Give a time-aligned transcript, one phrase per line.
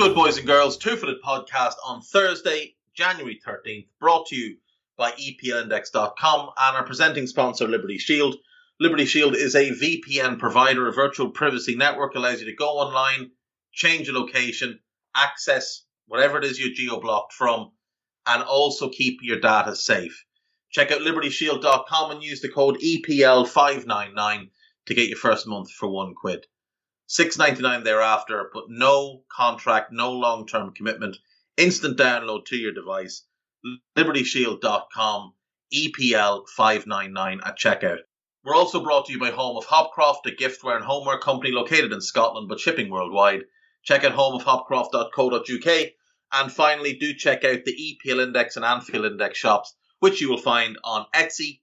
[0.00, 0.78] Good, boys and girls?
[0.78, 4.56] Two Footed Podcast on Thursday, January 13th, brought to you
[4.96, 8.36] by EPLindex.com and our presenting sponsor, Liberty Shield.
[8.80, 13.32] Liberty Shield is a VPN provider, a virtual privacy network, allows you to go online,
[13.72, 14.80] change your location,
[15.14, 17.70] access whatever it is you're geo blocked from,
[18.26, 20.24] and also keep your data safe.
[20.70, 24.48] Check out libertyshield.com and use the code E EPL599
[24.86, 26.46] to get your first month for one quid.
[27.12, 31.16] Six ninety nine thereafter, but no contract, no long term commitment.
[31.56, 33.24] Instant download to your device.
[33.98, 35.34] LibertyShield.com,
[35.74, 37.98] EPL five nine nine at checkout.
[38.44, 41.92] We're also brought to you by Home of Hopcroft, a giftware and homeware company located
[41.92, 43.42] in Scotland but shipping worldwide.
[43.82, 45.86] Check out homeofhopcroft.co.uk.
[46.32, 50.38] And finally, do check out the EPL Index and Anfield Index shops, which you will
[50.38, 51.62] find on Etsy.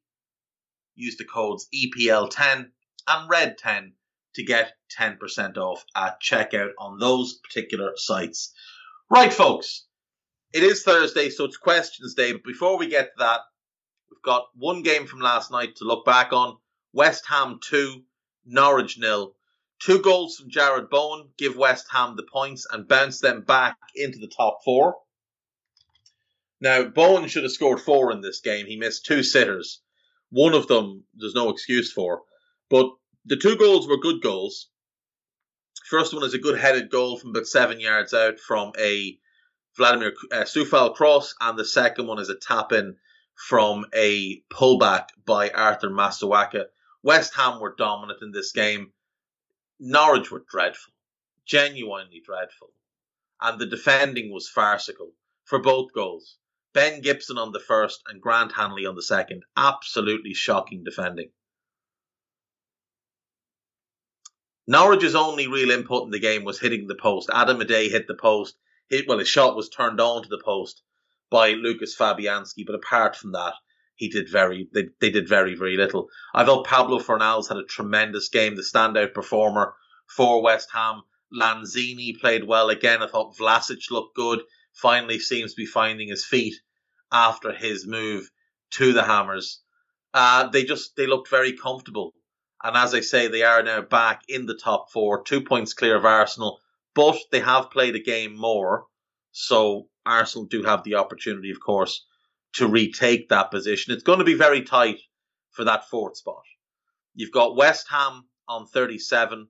[0.95, 2.71] Use the codes EPL10
[3.07, 3.93] and RED10
[4.35, 8.53] to get 10% off at checkout on those particular sites.
[9.09, 9.85] Right, folks,
[10.53, 12.33] it is Thursday, so it's questions day.
[12.33, 13.41] But before we get to that,
[14.09, 16.57] we've got one game from last night to look back on
[16.93, 18.03] West Ham 2,
[18.45, 19.35] Norwich nil.
[19.79, 24.17] Two goals from Jarrod Bowen give West Ham the points and bounce them back into
[24.17, 24.95] the top four.
[26.59, 28.65] Now, Bowen should have scored four in this game.
[28.65, 29.81] He missed two sitters.
[30.29, 32.23] One of them, there's no excuse for.
[32.69, 32.89] But
[33.25, 34.69] the two goals were good goals.
[35.89, 39.17] First one is a good headed goal from about seven yards out from a
[39.77, 42.97] Vladimir uh, Coufal cross, and the second one is a tap in
[43.35, 46.65] from a pullback by Arthur Masuaku.
[47.03, 48.91] West Ham were dominant in this game.
[49.79, 50.91] Norwich were dreadful,
[51.45, 52.73] genuinely dreadful,
[53.39, 55.13] and the defending was farcical
[55.45, 56.37] for both goals.
[56.73, 59.45] Ben Gibson on the first and Grant Hanley on the second.
[59.55, 61.31] Absolutely shocking defending.
[64.69, 67.29] Norwich's only real input in the game was hitting the post.
[67.33, 68.57] Adam Idah hit the post.
[68.89, 70.81] Hit, well, his shot was turned on to the post
[71.29, 73.53] by Lucas Fabianski, but apart from that,
[73.95, 76.09] he did very they, they did very, very little.
[76.33, 79.73] I thought Pablo Fornals had a tremendous game, the standout performer
[80.07, 81.01] for West Ham.
[81.33, 83.01] Lanzini played well again.
[83.01, 84.43] I thought Vlasic looked good.
[84.73, 86.55] Finally seems to be finding his feet
[87.11, 88.29] after his move
[88.71, 89.61] to the Hammers.
[90.13, 92.13] Uh, they just they looked very comfortable.
[92.63, 95.95] And as I say, they are now back in the top four, two points clear
[95.95, 96.59] of Arsenal,
[96.95, 98.87] but they have played a game more.
[99.31, 102.05] So Arsenal do have the opportunity, of course,
[102.53, 103.93] to retake that position.
[103.93, 104.99] It's going to be very tight
[105.51, 106.43] for that fourth spot.
[107.13, 109.47] You've got West Ham on 37,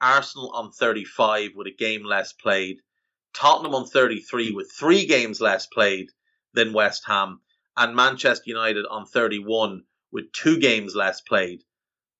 [0.00, 2.78] Arsenal on 35 with a game less played,
[3.32, 6.10] Tottenham on 33 with three games less played
[6.52, 7.40] than West Ham,
[7.78, 11.64] and Manchester United on 31 with two games less played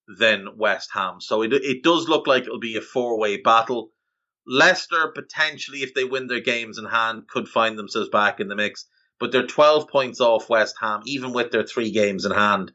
[0.07, 1.21] than West Ham.
[1.21, 3.91] So it, it does look like it'll be a four way battle.
[4.47, 8.57] Leicester, potentially, if they win their games in hand, could find themselves back in the
[8.57, 8.87] mix.
[9.19, 12.73] But they're 12 points off West Ham, even with their three games in hand.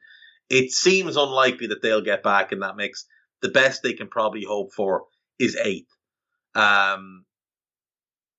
[0.50, 3.06] It seems unlikely that they'll get back in that mix.
[3.42, 5.06] The best they can probably hope for
[5.38, 5.92] is eighth.
[6.56, 7.26] Um,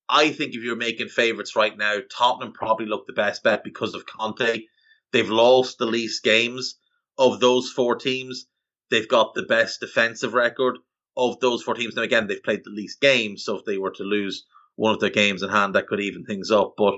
[0.09, 3.93] I think if you're making favourites right now, Tottenham probably look the best bet because
[3.93, 4.63] of Conte.
[5.13, 6.77] They've lost the least games
[7.17, 8.45] of those four teams.
[8.91, 10.77] They've got the best defensive record
[11.15, 11.95] of those four teams.
[11.95, 14.45] Now, again, they've played the least games, so if they were to lose
[14.75, 16.73] one of their games in hand, that could even things up.
[16.77, 16.95] But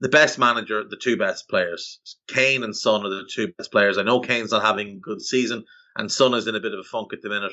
[0.00, 3.98] the best manager, the two best players, Kane and Son are the two best players.
[3.98, 5.64] I know Kane's not having a good season,
[5.96, 7.52] and Son is in a bit of a funk at the minute.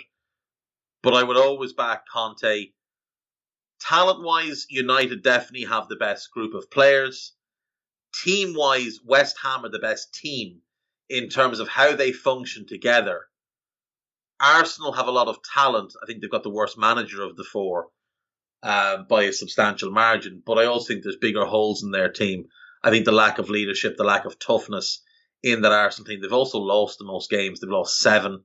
[1.03, 2.71] But I would always back Conte.
[3.81, 7.33] Talent wise, United definitely have the best group of players.
[8.23, 10.61] Team wise, West Ham are the best team
[11.09, 13.28] in terms of how they function together.
[14.41, 15.93] Arsenal have a lot of talent.
[16.01, 17.89] I think they've got the worst manager of the four
[18.63, 20.41] uh, by a substantial margin.
[20.45, 22.45] But I also think there's bigger holes in their team.
[22.83, 25.01] I think the lack of leadership, the lack of toughness
[25.43, 26.21] in that Arsenal team.
[26.21, 27.59] They've also lost the most games.
[27.59, 28.43] They've lost seven.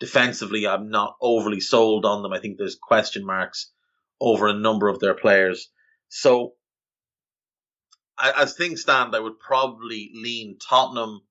[0.00, 2.32] Defensively, I'm not overly sold on them.
[2.32, 3.72] I think there's question marks
[4.20, 5.70] over a number of their players.
[6.08, 6.54] So,
[8.18, 11.22] as things stand, I would probably lean Tottenham,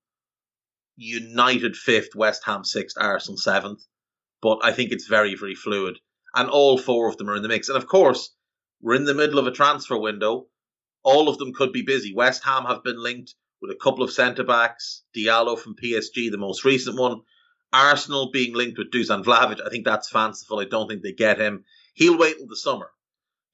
[0.95, 3.83] United fifth, West Ham sixth, Arsenal seventh.
[4.43, 5.99] But I think it's very, very fluid.
[6.35, 7.69] And all four of them are in the mix.
[7.69, 8.35] And of course,
[8.81, 10.47] we're in the middle of a transfer window.
[11.01, 12.13] All of them could be busy.
[12.13, 15.03] West Ham have been linked with a couple of centre backs.
[15.15, 17.21] Diallo from PSG, the most recent one.
[17.71, 19.65] Arsenal being linked with Dusan Vlahovic.
[19.65, 20.59] I think that's fanciful.
[20.59, 21.63] I don't think they get him.
[21.93, 22.89] He'll wait till the summer.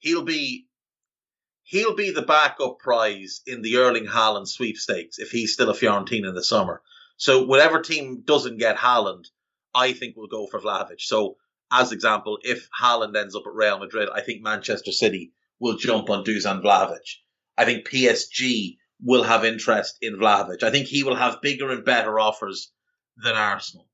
[0.00, 0.66] He'll be
[1.62, 6.28] he'll be the backup prize in the Erling Haaland sweepstakes if he's still a Fiorentina
[6.28, 6.82] in the summer.
[7.16, 9.26] So whatever team doesn't get Haaland,
[9.74, 11.00] I think will go for Vlahovic.
[11.00, 11.36] So
[11.70, 16.10] as example, if Haaland ends up at Real Madrid, I think Manchester City will jump
[16.10, 17.18] on Dusan Vlahovic.
[17.56, 20.62] I think PSG will have interest in Vlahovic.
[20.62, 22.72] I think he will have bigger and better offers
[23.16, 23.88] than Arsenal.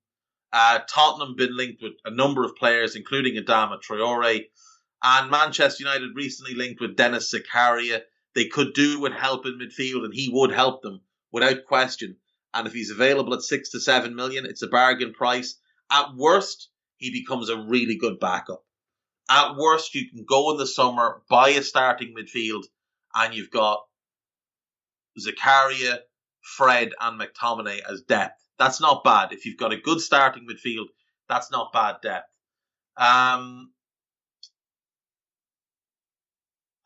[0.53, 4.47] Uh, Tottenham been linked with a number of players, including Adama Traore,
[5.03, 8.03] and Manchester United recently linked with Denis Zakaria.
[8.35, 12.17] They could do with help in midfield, and he would help them without question.
[12.55, 15.57] And if he's available at six to seven million, it's a bargain price.
[15.91, 18.63] At worst, he becomes a really good backup.
[19.29, 22.65] At worst, you can go in the summer, buy a starting midfield,
[23.15, 23.85] and you've got
[25.19, 25.99] Zakaria,
[26.43, 28.41] Fred, and McTominay as depth.
[28.59, 29.33] That's not bad.
[29.33, 30.87] If you've got a good starting midfield,
[31.29, 32.31] that's not bad depth.
[32.97, 33.73] Um,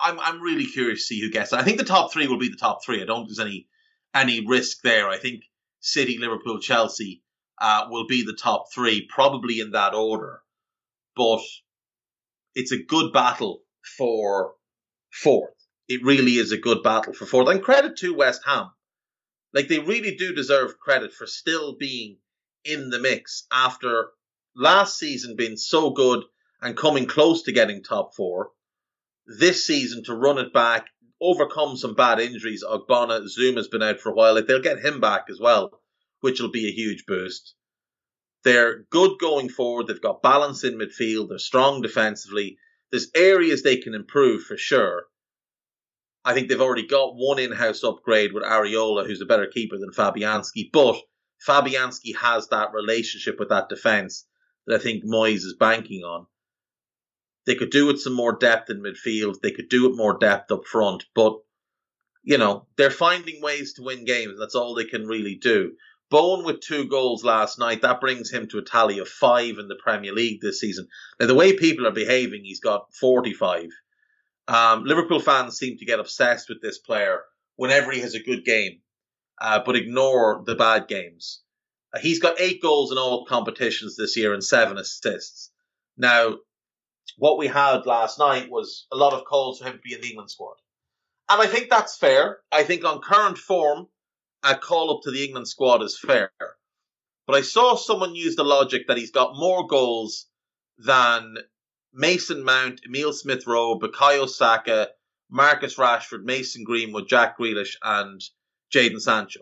[0.00, 1.58] I'm I'm really curious to see who gets it.
[1.58, 3.02] I think the top three will be the top three.
[3.02, 3.68] I don't think there's any
[4.14, 5.08] any risk there.
[5.08, 5.42] I think
[5.80, 7.22] City, Liverpool, Chelsea
[7.60, 10.40] uh, will be the top three, probably in that order.
[11.14, 11.42] But
[12.54, 13.62] it's a good battle
[13.98, 14.54] for
[15.10, 15.54] fourth.
[15.88, 17.48] It really is a good battle for fourth.
[17.48, 18.70] And credit to West Ham.
[19.52, 22.18] Like they really do deserve credit for still being
[22.64, 24.10] in the mix after
[24.54, 26.22] last season being so good
[26.62, 28.50] and coming close to getting top four.
[29.26, 30.86] This season to run it back,
[31.20, 32.64] overcome some bad injuries.
[32.64, 34.34] Ogbonna, Zouma's been out for a while.
[34.34, 35.79] Like they'll get him back as well
[36.20, 37.54] which will be a huge boost.
[38.42, 39.86] They're good going forward.
[39.86, 41.28] They've got balance in midfield.
[41.28, 42.56] They're strong defensively.
[42.90, 45.04] There's areas they can improve for sure.
[46.24, 49.90] I think they've already got one in-house upgrade with Areola, who's a better keeper than
[49.90, 50.70] Fabianski.
[50.72, 50.96] But
[51.46, 54.26] Fabianski has that relationship with that defence
[54.66, 56.26] that I think Moyes is banking on.
[57.46, 59.40] They could do with some more depth in midfield.
[59.40, 61.04] They could do it more depth up front.
[61.14, 61.38] But,
[62.22, 64.38] you know, they're finding ways to win games.
[64.38, 65.72] That's all they can really do.
[66.10, 67.82] Bowen with two goals last night.
[67.82, 70.88] That brings him to a tally of five in the Premier League this season.
[71.18, 73.68] Now, the way people are behaving, he's got 45.
[74.48, 77.22] Um, Liverpool fans seem to get obsessed with this player
[77.54, 78.80] whenever he has a good game,
[79.40, 81.42] uh, but ignore the bad games.
[81.94, 85.52] Uh, he's got eight goals in all competitions this year and seven assists.
[85.96, 86.38] Now,
[87.18, 90.00] what we had last night was a lot of calls for him to be in
[90.00, 90.56] the England squad.
[91.28, 92.38] And I think that's fair.
[92.50, 93.86] I think on current form,
[94.42, 96.32] a call up to the England squad is fair.
[97.26, 100.26] But I saw someone use the logic that he's got more goals
[100.78, 101.36] than
[101.92, 104.90] Mason Mount, Emil Smith Rowe, Bukayo Saka,
[105.30, 108.20] Marcus Rashford, Mason Greenwood, Jack Grealish, and
[108.74, 109.40] Jadon Sancho.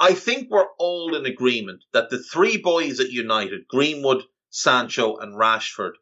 [0.00, 5.34] I think we're all in agreement that the three boys at United, Greenwood, Sancho, and
[5.34, 5.92] Rashford,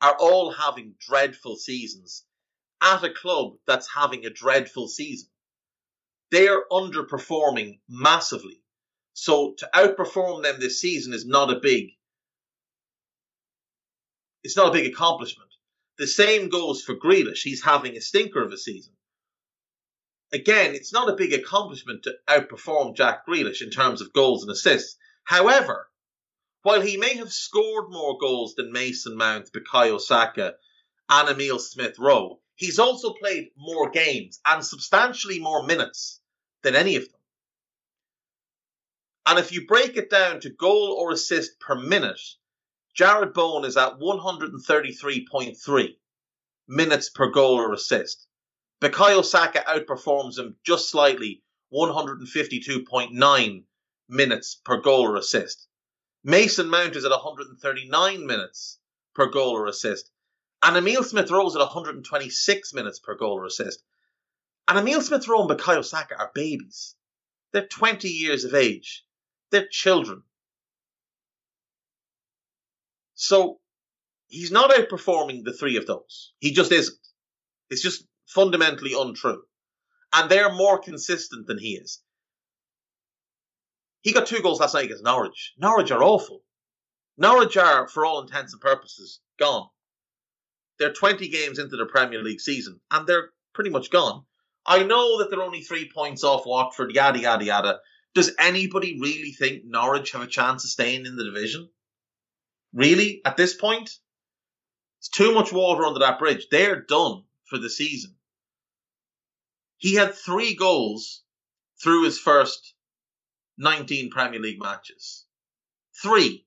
[0.00, 2.24] are all having dreadful seasons
[2.80, 5.28] at a club that's having a dreadful season
[6.30, 8.62] they're underperforming massively.
[9.14, 11.90] So to outperform them this season is not a big
[14.42, 15.50] it's not a big accomplishment.
[15.98, 17.42] The same goes for Grealish.
[17.42, 18.92] He's having a stinker of a season.
[20.32, 24.52] Again, it's not a big accomplishment to outperform Jack Grealish in terms of goals and
[24.52, 24.96] assists.
[25.24, 25.88] However,
[26.62, 30.54] while he may have scored more goals than Mason Mount, Bukayo Saka,
[31.08, 36.20] and Emil Smith Rowe, he's also played more games and substantially more minutes
[36.62, 37.20] than any of them.
[39.26, 42.20] And if you break it down to goal or assist per minute,
[42.98, 45.96] Jarrod Bowen is at 133.3
[46.68, 48.26] minutes per goal or assist.
[48.80, 53.64] Bukayo Saka outperforms him just slightly, 152.9
[54.08, 55.66] minutes per goal or assist.
[56.22, 58.78] Mason Mount is at 139 minutes
[59.14, 60.10] per goal or assist.
[60.62, 63.82] And Emil Smith Rowe at 126 minutes per goal or assist.
[64.68, 66.94] And Emil Smith Rowe and Bukayo Saka are babies.
[67.52, 69.04] They're 20 years of age.
[69.50, 70.22] They're children.
[73.14, 73.60] So
[74.28, 76.32] he's not outperforming the three of those.
[76.38, 76.98] He just isn't.
[77.70, 79.42] It's just fundamentally untrue.
[80.12, 82.02] And they're more consistent than he is.
[84.02, 85.54] He got two goals last night against Norwich.
[85.58, 86.42] Norwich are awful.
[87.16, 89.68] Norwich are, for all intents and purposes, gone.
[90.78, 94.24] They're 20 games into the Premier League season, and they're pretty much gone.
[94.66, 97.80] I know that they're only three points off Watford, yada, yada, yada.
[98.14, 101.68] Does anybody really think Norwich have a chance of staying in the division?
[102.72, 103.20] Really?
[103.24, 103.90] At this point?
[104.98, 106.48] It's too much water under that bridge.
[106.50, 108.16] They're done for the season.
[109.76, 111.22] He had three goals
[111.82, 112.74] through his first
[113.58, 115.26] 19 Premier League matches.
[116.02, 116.46] Three.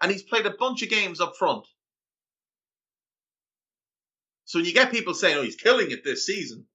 [0.00, 1.66] And he's played a bunch of games up front.
[4.44, 6.66] So when you get people saying, oh, he's killing it this season,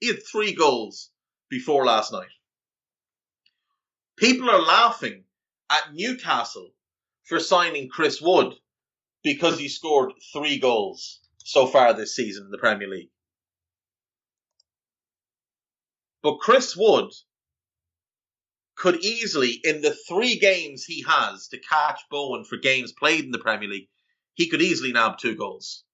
[0.00, 1.10] he had three goals
[1.50, 2.28] before last night.
[4.16, 5.24] People are laughing
[5.70, 6.70] at Newcastle
[7.24, 8.54] for signing Chris Wood
[9.22, 13.10] because he scored three goals so far this season in the Premier League.
[16.22, 17.12] But Chris Wood
[18.76, 23.30] could easily, in the three games he has to catch Bowen for games played in
[23.30, 23.88] the Premier League,
[24.34, 25.84] he could easily nab two goals.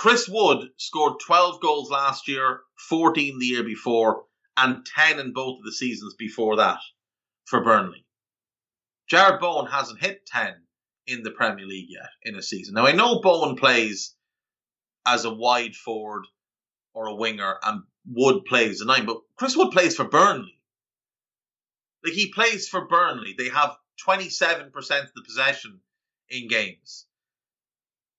[0.00, 4.24] Chris Wood scored 12 goals last year, 14 the year before,
[4.56, 6.78] and 10 in both of the seasons before that
[7.44, 8.06] for Burnley.
[9.10, 10.54] Jared Bowen hasn't hit 10
[11.06, 12.76] in the Premier League yet in a season.
[12.76, 14.14] Now, I know Bowen plays
[15.04, 16.24] as a wide forward
[16.94, 20.58] or a winger and Wood plays a nine, but Chris Wood plays for Burnley.
[22.02, 23.34] Like he plays for Burnley.
[23.36, 23.76] They have
[24.08, 25.82] 27% of the possession
[26.30, 27.04] in games.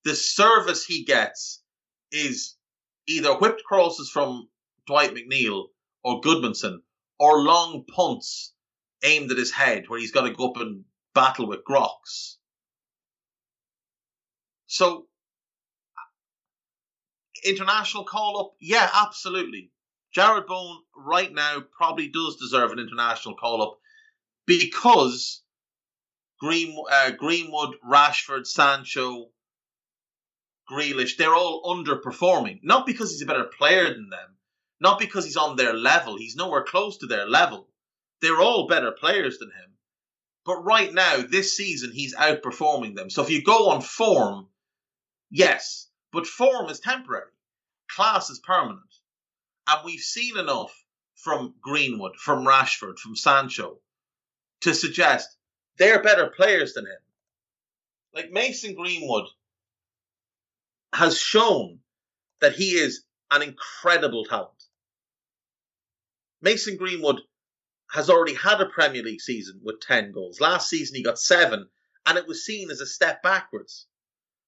[0.03, 1.60] The service he gets
[2.11, 2.55] is
[3.07, 4.49] either whipped crosses from
[4.87, 5.67] Dwight McNeil
[6.03, 6.79] or Gudmundsson
[7.19, 8.53] or long punts
[9.03, 12.37] aimed at his head where he's got to go up and battle with Grox.
[14.67, 15.07] So,
[17.45, 18.53] international call up?
[18.59, 19.71] Yeah, absolutely.
[20.15, 23.79] Jarrod Bowen right now probably does deserve an international call up
[24.45, 25.41] because
[26.39, 29.29] Green, uh, Greenwood, Rashford, Sancho,
[30.71, 32.59] Grealish, they're all underperforming.
[32.63, 34.37] Not because he's a better player than them,
[34.79, 36.17] not because he's on their level.
[36.17, 37.67] He's nowhere close to their level.
[38.21, 39.71] They're all better players than him.
[40.45, 43.09] But right now, this season, he's outperforming them.
[43.09, 44.47] So if you go on form,
[45.29, 47.31] yes, but form is temporary.
[47.89, 48.81] Class is permanent.
[49.67, 50.73] And we've seen enough
[51.15, 53.79] from Greenwood, from Rashford, from Sancho
[54.61, 55.37] to suggest
[55.77, 57.01] they're better players than him.
[58.13, 59.25] Like Mason Greenwood
[60.93, 61.79] has shown
[62.41, 64.51] that he is an incredible talent.
[66.41, 67.21] Mason Greenwood
[67.91, 70.41] has already had a Premier League season with 10 goals.
[70.41, 71.67] Last season he got seven,
[72.05, 73.87] and it was seen as a step backwards.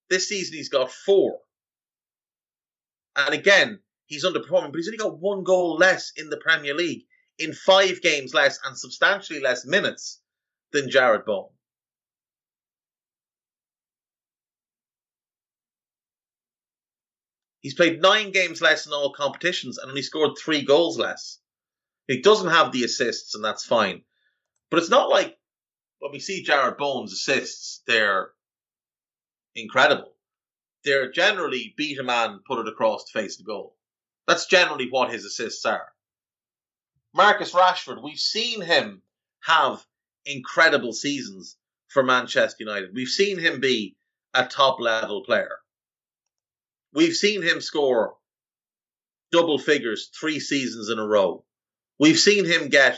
[0.10, 1.40] This season he's got four.
[3.16, 7.06] And again, he's underperforming, but he's only got one goal less in the Premier League
[7.38, 10.22] in five games less and substantially less minutes
[10.72, 11.50] than Jarrod Bowen.
[17.64, 21.40] He's played nine games less in all competitions and only scored three goals less.
[22.08, 24.04] He doesn't have the assists, and that's fine.
[24.70, 25.40] But it's not like
[26.00, 28.32] when we see Jarrod Bowen's assists, they're
[29.56, 30.14] incredible.
[30.84, 33.78] They're generally beat a man, put it across to face the goal.
[34.28, 35.88] That's generally what his assists are.
[37.14, 39.02] Marcus Rashford, we've seen him
[39.40, 39.86] have
[40.26, 41.56] incredible seasons
[41.88, 42.94] for Manchester United.
[42.94, 43.96] We've seen him be
[44.34, 45.60] a top level player.
[46.94, 48.16] We've seen him score
[49.32, 51.44] double figures three seasons in a row.
[52.00, 52.98] We've seen him get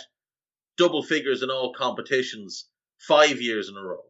[0.78, 2.66] double figures in all competitions
[2.98, 4.04] five years in a row.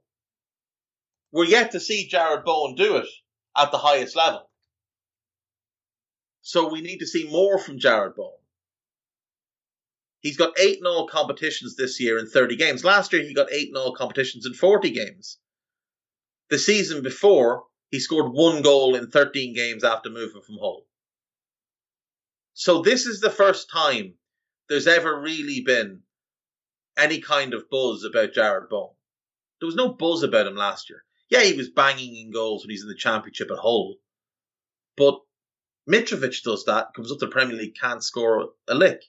[1.31, 3.07] We're yet to see Jarrod Bowen do it
[3.55, 4.49] at the highest level.
[6.41, 8.39] So we need to see more from Jarrod Bowen.
[10.21, 12.83] He's got eight in all competitions this year in 30 games.
[12.83, 15.37] Last year, he got eight in all competitions in 40 games.
[16.49, 20.85] The season before, he scored one goal in 13 games after moving from Hull.
[22.53, 24.15] So this is the first time
[24.69, 26.01] there's ever really been
[26.97, 28.95] any kind of buzz about Jarrod Bowen.
[29.59, 31.03] There was no buzz about him last year.
[31.29, 33.95] Yeah, he was banging in goals when he's in the championship at Hull.
[34.95, 35.19] But
[35.89, 39.03] Mitrovic does that, comes up to the Premier League, can't score a lick.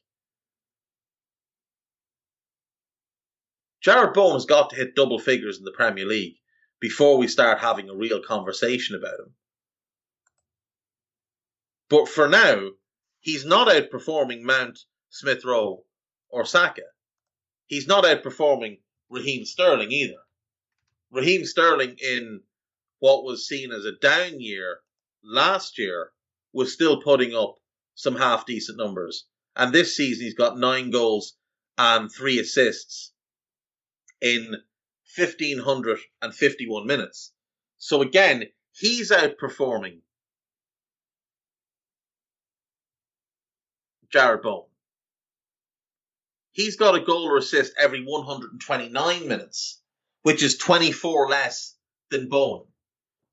[3.84, 6.38] Jarrod Bowen has got to hit double figures in the Premier League
[6.80, 9.34] before we start having a real conversation about him.
[11.88, 12.70] But for now,
[13.20, 14.78] he's not outperforming Mount,
[15.10, 15.84] Smith Rowe,
[16.28, 16.82] or Saka.
[17.66, 20.20] He's not outperforming Raheem Sterling either.
[21.10, 22.42] Raheem Sterling, in
[22.98, 24.80] what was seen as a down year
[25.22, 26.12] last year,
[26.52, 27.56] was still putting up
[27.94, 29.26] some half decent numbers.
[29.54, 31.34] And this season, he's got nine goals
[31.78, 33.12] and three assists
[34.20, 34.56] in
[35.14, 37.32] 1551 minutes.
[37.78, 40.00] So again, he's outperforming
[44.12, 44.66] Jarrod Bowen.
[46.52, 49.82] He's got a goal or assist every 129 minutes,
[50.22, 51.76] which is 24 less
[52.10, 52.66] than Bowen.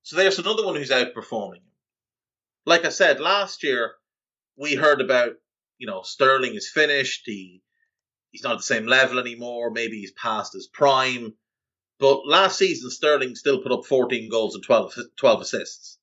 [0.01, 1.71] So there's another one who's outperforming him.
[2.65, 3.93] Like I said, last year
[4.57, 5.33] we heard about,
[5.77, 7.23] you know, Sterling is finished.
[7.25, 7.61] He
[8.31, 9.71] he's not at the same level anymore.
[9.71, 11.33] Maybe he's past his prime.
[11.99, 15.97] But last season, Sterling still put up 14 goals and 12, 12 assists.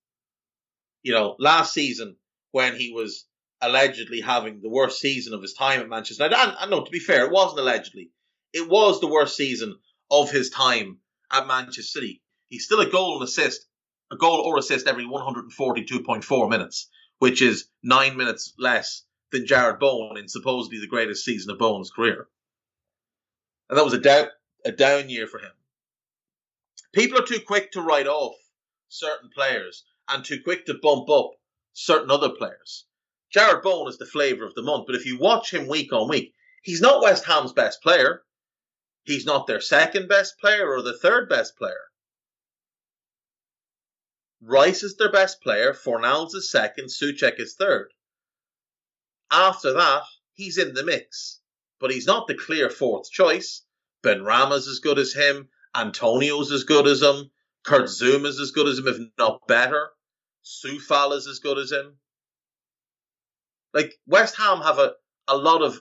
[1.03, 2.17] You know, last season
[2.53, 3.27] when he was
[3.61, 6.43] allegedly having the worst season of his time at Manchester United.
[6.43, 8.11] And, and no, to be fair, it wasn't allegedly.
[8.53, 9.79] It was the worst season
[10.11, 10.99] of his time
[11.31, 12.23] at Manchester City.
[12.49, 13.67] He's still a goal and assist,
[14.11, 20.17] a goal or assist every 142.4 minutes, which is nine minutes less than Jarrod Bowen
[20.17, 22.29] in supposedly the greatest season of Bowen's career.
[23.69, 24.27] And that was a down,
[24.65, 25.53] a down year for him.
[26.93, 28.37] People are too quick to write off
[28.89, 31.31] certain players and too quick to bump up
[31.73, 32.87] certain other players.
[33.35, 36.09] Jarrod Bowen is the flavour of the month, but if you watch him week on
[36.09, 38.25] week, he's not West Ham's best player.
[39.05, 41.91] He's not their second best player or the third best player.
[44.43, 47.93] Rice is their best player, Fornals is second, Soucek is third.
[49.31, 51.41] After that, he's in the mix,
[51.79, 53.63] but he's not the clear fourth choice.
[54.03, 57.31] Benrahma's as good as him, Antonio's as good as him,
[57.65, 59.91] Kurt Zouma's as good as him, if not better.
[60.45, 61.99] Coufal is as good as him.
[63.73, 64.95] Like West Ham have a,
[65.29, 65.81] a lot of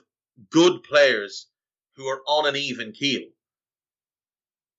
[0.50, 1.48] good players
[1.96, 3.28] who are on an even keel.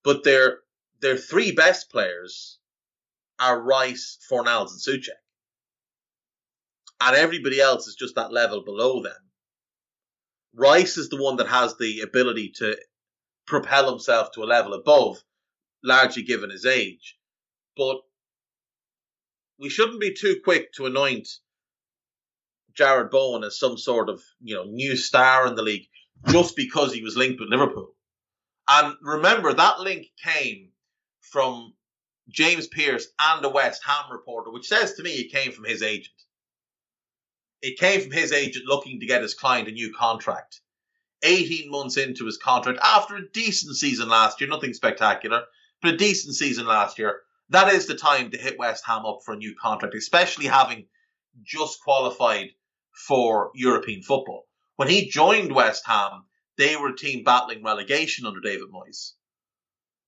[0.04, 0.60] But their
[1.02, 2.60] their three best players
[3.40, 5.10] are Rice, Fornals, and Soucek.
[7.02, 9.14] And everybody else is just that level below them.
[10.54, 12.78] Rice is the one that has the ability to
[13.46, 15.24] propel himself to a level above,
[15.84, 17.18] largely given his age.
[17.76, 18.02] But
[19.60, 21.28] we shouldn't be too quick to anoint
[22.74, 25.88] Jarrod Bowen as some sort of you know new star in the league
[26.28, 27.94] just because he was linked with Liverpool.
[28.68, 30.70] And remember that link came
[31.20, 31.74] from
[32.30, 35.82] James Pearce and a West Ham reporter, which says to me it came from his
[35.82, 36.16] agent.
[37.62, 40.62] It came from his agent looking to get his client a new contract.
[41.24, 45.44] 18 months into his contract, after a decent season last year, nothing spectacular,
[45.82, 49.20] but a decent season last year, that is the time to hit West Ham up
[49.26, 50.88] for a new contract, especially having
[51.44, 52.50] just qualified
[52.94, 54.48] for European football.
[54.76, 56.26] When he joined West Ham,
[56.58, 59.14] they were a team battling relegation under David Moyes.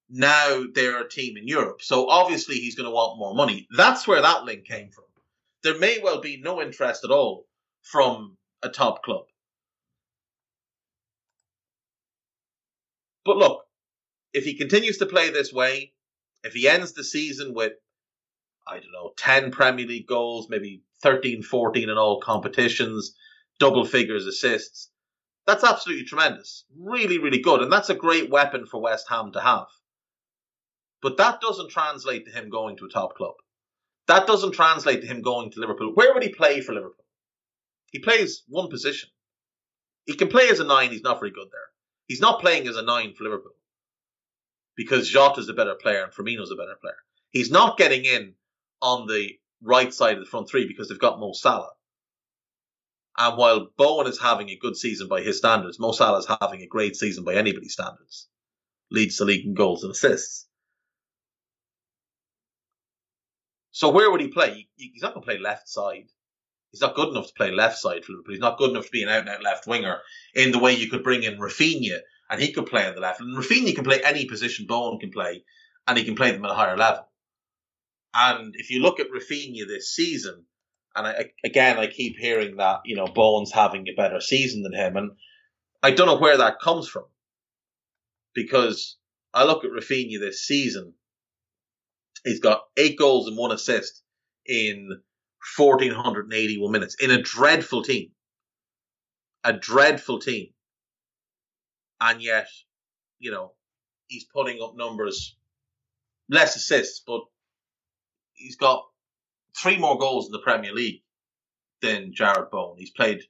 [0.09, 1.81] Now they're a team in Europe.
[1.81, 3.67] So obviously he's going to want more money.
[3.75, 5.05] That's where that link came from.
[5.63, 7.45] There may well be no interest at all
[7.81, 9.25] from a top club.
[13.25, 13.63] But look,
[14.33, 15.93] if he continues to play this way,
[16.43, 17.73] if he ends the season with,
[18.67, 23.15] I don't know, 10 Premier League goals, maybe 13, 14 in all competitions,
[23.59, 24.89] double figures assists.
[25.45, 26.65] That's absolutely tremendous.
[26.77, 27.61] Really, really good.
[27.61, 29.67] And that's a great weapon for West Ham to have.
[31.01, 33.33] But that doesn't translate to him going to a top club.
[34.07, 35.91] That doesn't translate to him going to Liverpool.
[35.93, 37.05] Where would he play for Liverpool?
[37.91, 39.09] He plays one position.
[40.05, 41.72] He can play as a nine, he's not very good there.
[42.07, 43.55] He's not playing as a nine for Liverpool.
[44.75, 46.97] Because Jota's a better player and Firmino's a better player.
[47.29, 48.33] He's not getting in
[48.81, 51.71] on the right side of the front three because they've got Mo Salah.
[53.17, 56.61] And while Bowen is having a good season by his standards, Mo Salah is having
[56.61, 58.27] a great season by anybody's standards.
[58.89, 60.47] Leads the league in goals and assists.
[63.71, 64.67] So where would he play?
[64.75, 66.09] He's not going to play left side.
[66.73, 68.33] He's not good enough to play left side for Liverpool.
[68.33, 69.99] He's not good enough to be an out and out left winger
[70.33, 71.99] in the way you could bring in Raphinha
[72.31, 73.21] and he could play on the left.
[73.21, 75.43] And Raphinha can play any position Bowen can play
[75.87, 77.07] and he can play them at a higher level.
[78.15, 80.45] And if you look at Raphinha this season,
[80.95, 84.73] and I, again, I keep hearing that, you know, Bowen's having a better season than
[84.73, 84.97] him.
[84.97, 85.11] And
[85.83, 87.05] I don't know where that comes from.
[88.33, 88.97] Because
[89.31, 90.95] I look at Raphinha this season.
[92.23, 94.01] He's got eight goals and one assist
[94.47, 94.89] in
[95.57, 98.11] 1,481 minutes in a dreadful team.
[99.43, 100.49] A dreadful team.
[101.99, 102.47] And yet,
[103.19, 103.53] you know,
[104.07, 105.35] he's putting up numbers,
[106.29, 107.21] less assists, but
[108.33, 108.85] he's got
[109.57, 111.01] three more goals in the Premier League
[111.81, 112.77] than Jarrod Bowen.
[112.77, 113.21] He's played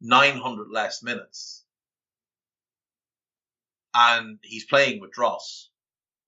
[0.00, 1.64] 900 less minutes.
[3.94, 5.70] And he's playing with Dross.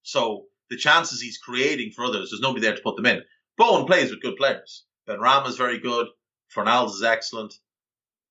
[0.02, 3.22] So the chances he's creating for others, there's nobody there to put them in.
[3.56, 4.84] Bowen plays with good players.
[5.08, 6.08] Benrahma is very good.
[6.54, 7.54] Fornals is excellent.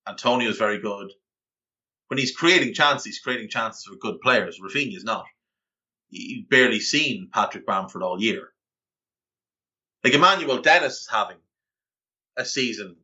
[0.07, 1.11] Antonio is very good.
[2.07, 4.59] when he's creating chances, he's creating chances for good players.
[4.61, 5.25] Raphinha's not.
[6.09, 8.53] You've barely seen Patrick Bamford all year.
[10.03, 11.37] Like Emmanuel Dennis is having
[12.37, 12.95] a season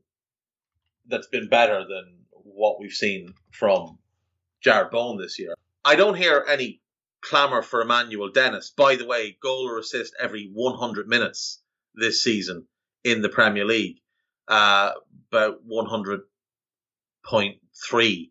[1.08, 3.98] that's been better than what we've seen from
[4.66, 5.54] Jarrod Bowen this year.
[5.84, 6.80] I don't hear any
[7.22, 8.70] clamour for Emmanuel Dennis.
[8.70, 11.62] By the way, goal or assist every 100 minutes
[11.96, 12.68] this season
[13.04, 14.00] in the Premier League.
[14.48, 14.92] Uh,
[15.32, 18.30] about 100.3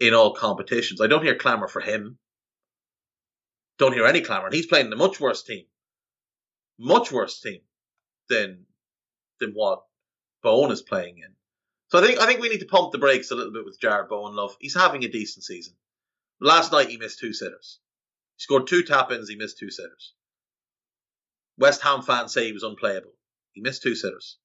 [0.00, 1.00] in all competitions.
[1.00, 2.18] I don't hear clamour for him.
[3.78, 4.46] Don't hear any clamour.
[4.46, 5.64] And he's playing in a much worse team.
[6.78, 7.60] Much worse team
[8.28, 8.66] than
[9.40, 9.82] than what
[10.42, 11.34] Bowen is playing in.
[11.88, 13.80] So I think I think we need to pump the brakes a little bit with
[13.80, 14.56] Jarrod Bowen Love.
[14.60, 15.74] He's having a decent season.
[16.40, 17.78] Last night he missed two sitters.
[18.36, 20.14] He scored two tap ins, he missed two sitters.
[21.56, 23.12] West Ham fans say he was unplayable.
[23.54, 24.38] He missed two sitters.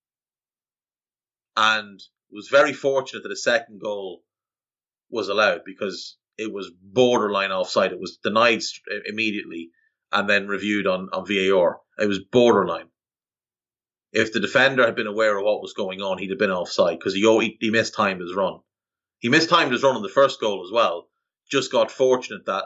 [1.58, 2.00] And
[2.32, 4.24] was very fortunate that his second goal
[5.10, 7.91] was allowed because it was borderline offside.
[7.91, 8.62] It was denied
[9.06, 9.72] immediately
[10.12, 11.82] and then reviewed on, on VAR.
[11.98, 12.89] It was borderline.
[14.12, 17.00] If the defender had been aware of what was going on, he'd have been offside
[17.00, 18.60] because he, he mistimed his run.
[19.19, 21.10] He mistimed his run on the first goal as well.
[21.50, 22.65] Just got fortunate that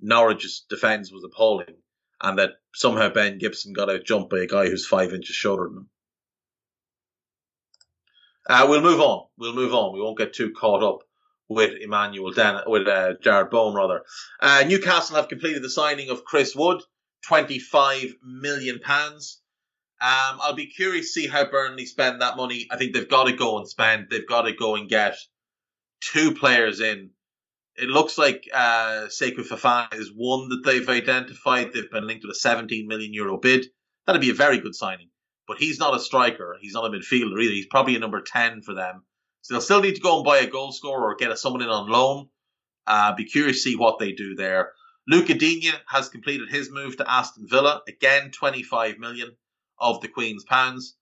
[0.00, 1.76] Norwich's defence was appalling
[2.22, 5.64] and that somehow Ben Gibson got out jumped by a guy who's five inches shorter
[5.64, 5.88] than him.
[8.48, 9.26] Uh, we'll move on.
[9.38, 9.92] We'll move on.
[9.92, 11.00] We won't get too caught up
[11.48, 14.02] with Emmanuel Den with uh, Jarrod Bowen rather.
[14.40, 16.82] Uh, Newcastle have completed the signing of Chris Wood,
[17.26, 19.40] twenty five million pounds.
[20.00, 22.66] Um, I'll be curious to see how Burnley spend that money.
[22.70, 24.08] I think they've got to go and spend.
[24.10, 25.16] They've got to go and get
[26.00, 27.10] two players in.
[27.76, 31.72] It looks like uh, Sekou is one that they've identified.
[31.72, 33.66] They've been linked with a 17 million euro bid.
[34.06, 35.10] That'd be a very good signing.
[35.46, 36.56] But he's not a striker.
[36.60, 37.54] He's not a midfielder either.
[37.54, 39.04] He's probably a number 10 for them.
[39.42, 41.68] So they'll still need to go and buy a goal scorer or get someone in
[41.68, 42.28] on loan.
[42.86, 44.72] Uh, be curious to see what they do there.
[45.08, 47.82] Luca Digne has completed his move to Aston Villa.
[47.86, 49.36] Again, 25 million
[49.78, 50.96] of the Queen's pounds.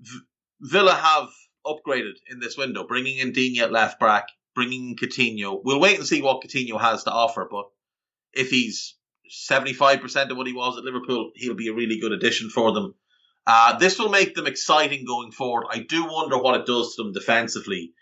[0.00, 0.20] V-
[0.60, 1.28] Villa have
[1.66, 5.60] upgraded in this window, bringing in Digne at left back, bringing in Coutinho.
[5.64, 7.66] We'll wait and see what Coutinho has to offer, but
[8.32, 8.96] if he's
[9.30, 12.94] 75% of what he was at Liverpool, he'll be a really good addition for them.
[13.46, 15.66] Uh, this will make them exciting going forward.
[15.70, 17.92] I do wonder what it does to them defensively.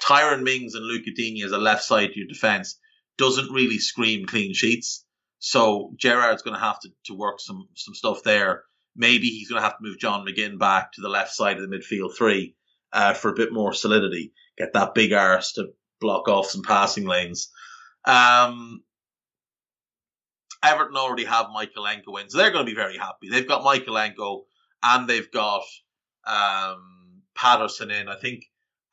[0.00, 2.78] Tyrone Mings and Luca Digne as a left side your defence
[3.16, 5.04] doesn't really scream clean sheets.
[5.40, 8.64] So Gerrard's going to have to, to work some some stuff there.
[8.96, 11.68] Maybe he's going to have to move John McGinn back to the left side of
[11.68, 12.56] the midfield three
[12.92, 14.32] uh, for a bit more solidity.
[14.56, 15.68] Get that big arse to
[16.00, 17.50] block off some passing lanes.
[18.04, 18.82] Um,
[20.62, 23.28] Everton already have Mykolenko in, so they're going to be very happy.
[23.30, 24.42] They've got Mykolenko
[24.82, 25.62] and they've got
[26.26, 28.08] um, Patterson in.
[28.08, 28.44] I think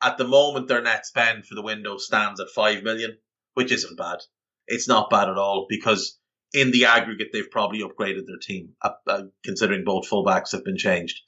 [0.02, 3.18] at the moment their net spend for the window stands at five million,
[3.54, 4.18] which isn't bad.
[4.66, 6.18] It's not bad at all because
[6.52, 10.76] in the aggregate they've probably upgraded their team, uh, uh, considering both fullbacks have been
[10.78, 11.20] changed.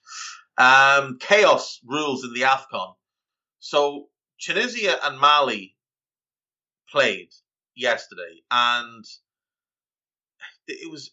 [0.57, 2.95] Um, chaos rules in the Afcon.
[3.61, 4.08] So
[4.41, 5.77] Tunisia and Mali
[6.91, 7.31] played
[7.75, 9.05] yesterday, and
[10.67, 11.11] it was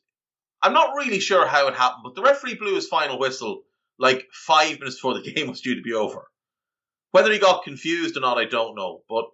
[0.61, 3.63] I'm not really sure how it happened, but the referee blew his final whistle
[3.99, 6.27] like five minutes before the game was due to be over.
[7.11, 9.25] Whether he got confused or not, I don't know, but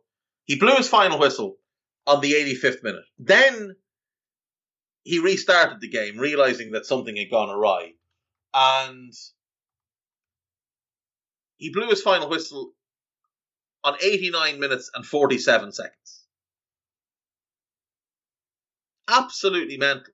[0.45, 1.56] he blew his final whistle
[2.06, 3.06] on the 85th minute.
[3.17, 3.75] Then
[5.04, 7.93] he restarted the game, realizing that something had gone awry,
[8.54, 9.13] and
[11.58, 12.73] he blew his final whistle
[13.84, 16.26] on 89 minutes and 47 seconds.
[19.10, 20.13] Absolutely mental.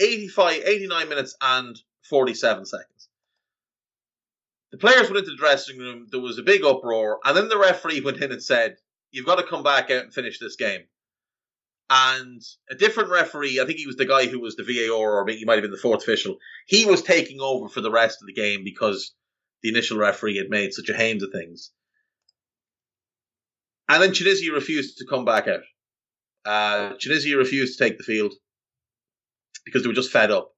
[0.00, 3.08] 85, 89 minutes and 47 seconds.
[4.72, 6.06] The players went into the dressing room.
[6.10, 8.78] There was a big uproar, and then the referee went in and said,
[9.10, 10.88] "You've got to come back out and finish this game."
[11.90, 15.28] And a different referee, I think he was the guy who was the VAR, or
[15.28, 16.38] he might have been the fourth official.
[16.66, 19.12] He was taking over for the rest of the game because
[19.62, 21.70] the initial referee had made such a hames of things.
[23.88, 25.60] And then Tunisia refused to come back out.
[26.44, 28.34] Uh, Tunisia refused to take the field
[29.64, 30.52] because they were just fed up.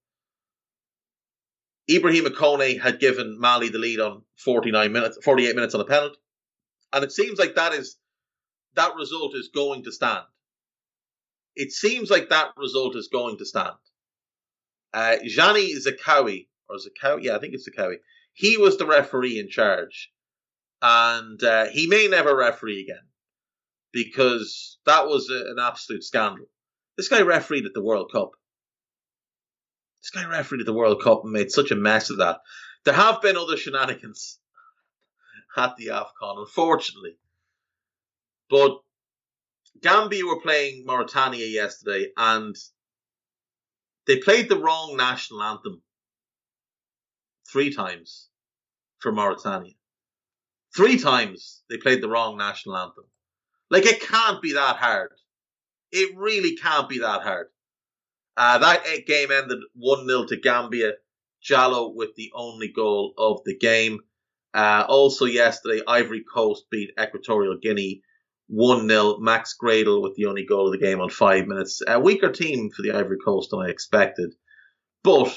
[1.91, 6.17] Ibrahim Kone had given Mali the lead on 49 minutes, 48 minutes on a penalty.
[6.93, 7.97] And it seems like that is,
[8.75, 10.25] that result is going to stand.
[11.57, 13.75] It seems like that result is going to stand.
[14.93, 17.97] Uh, Jani Zakawi, or Zakawi, yeah, I think it's Zakawi.
[18.35, 20.11] He was the referee in charge.
[20.83, 23.07] And uh, he may never referee again
[23.93, 26.47] because that was a, an absolute scandal.
[26.97, 28.33] This guy refereed at the World Cup.
[30.03, 32.41] This guy refereed at the World Cup and made such a mess of that.
[32.85, 34.39] There have been other shenanigans
[35.57, 37.17] at the AFCON, unfortunately.
[38.51, 38.79] But
[39.81, 42.55] Gambia were playing Mauritania yesterday and
[44.07, 45.83] they played the wrong national anthem
[47.55, 48.29] three times
[48.99, 49.75] for Mauritania.
[50.77, 53.05] Three times they played the wrong national anthem.
[53.71, 55.13] Like it can't be that hard.
[55.93, 57.47] It really can't be that hard.
[58.37, 60.95] Uh, that game ended 1 0 to Gambia.
[61.41, 64.01] Jallow with the only goal of the game.
[64.53, 68.03] Uh, also yesterday, Ivory Coast beat Equatorial Guinea
[68.49, 69.19] 1 0.
[69.19, 71.83] Max Gradel with the only goal of the game on five minutes.
[71.87, 74.35] A weaker team for the Ivory Coast than I expected.
[75.05, 75.29] But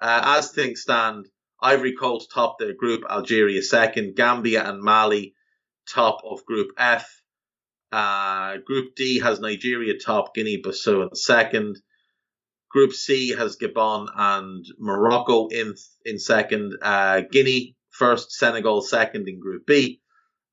[0.00, 1.26] uh, as things stand,
[1.62, 5.34] Ivory Coast top their group, Algeria second, Gambia and Mali
[5.88, 7.22] top of Group F.
[7.92, 11.80] Uh, group D has Nigeria top, Guinea Bissau in second.
[12.70, 16.76] Group C has Gabon and Morocco in in second.
[16.80, 20.00] Uh, Guinea first, Senegal second in Group B,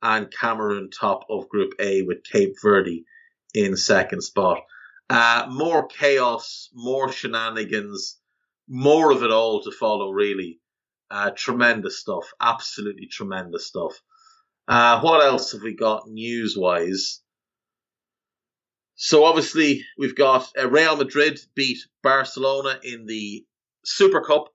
[0.02, 3.06] and Cameroon top of Group A with Cape Verde
[3.54, 4.60] in second spot.
[5.10, 8.17] Uh, more chaos, more shenanigans,
[8.67, 10.10] more of it all to follow.
[10.12, 10.60] Really,
[11.10, 12.26] uh, tremendous stuff.
[12.39, 14.02] Absolutely tremendous stuff.
[14.67, 17.22] Uh, what else have we got news wise?
[18.96, 23.46] So obviously we've got uh, Real Madrid beat Barcelona in the
[23.86, 24.50] Super Cup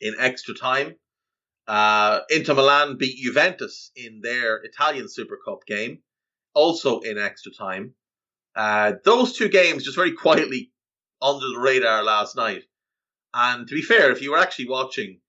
[0.00, 0.96] in extra time.
[1.66, 6.00] Uh, Inter Milan beat Juventus in their Italian Super Cup game,
[6.52, 7.94] also in extra time.
[8.54, 10.70] Uh, those two games just very quietly
[11.20, 12.64] under the radar last night.
[13.32, 15.20] And to be fair, if you were actually watching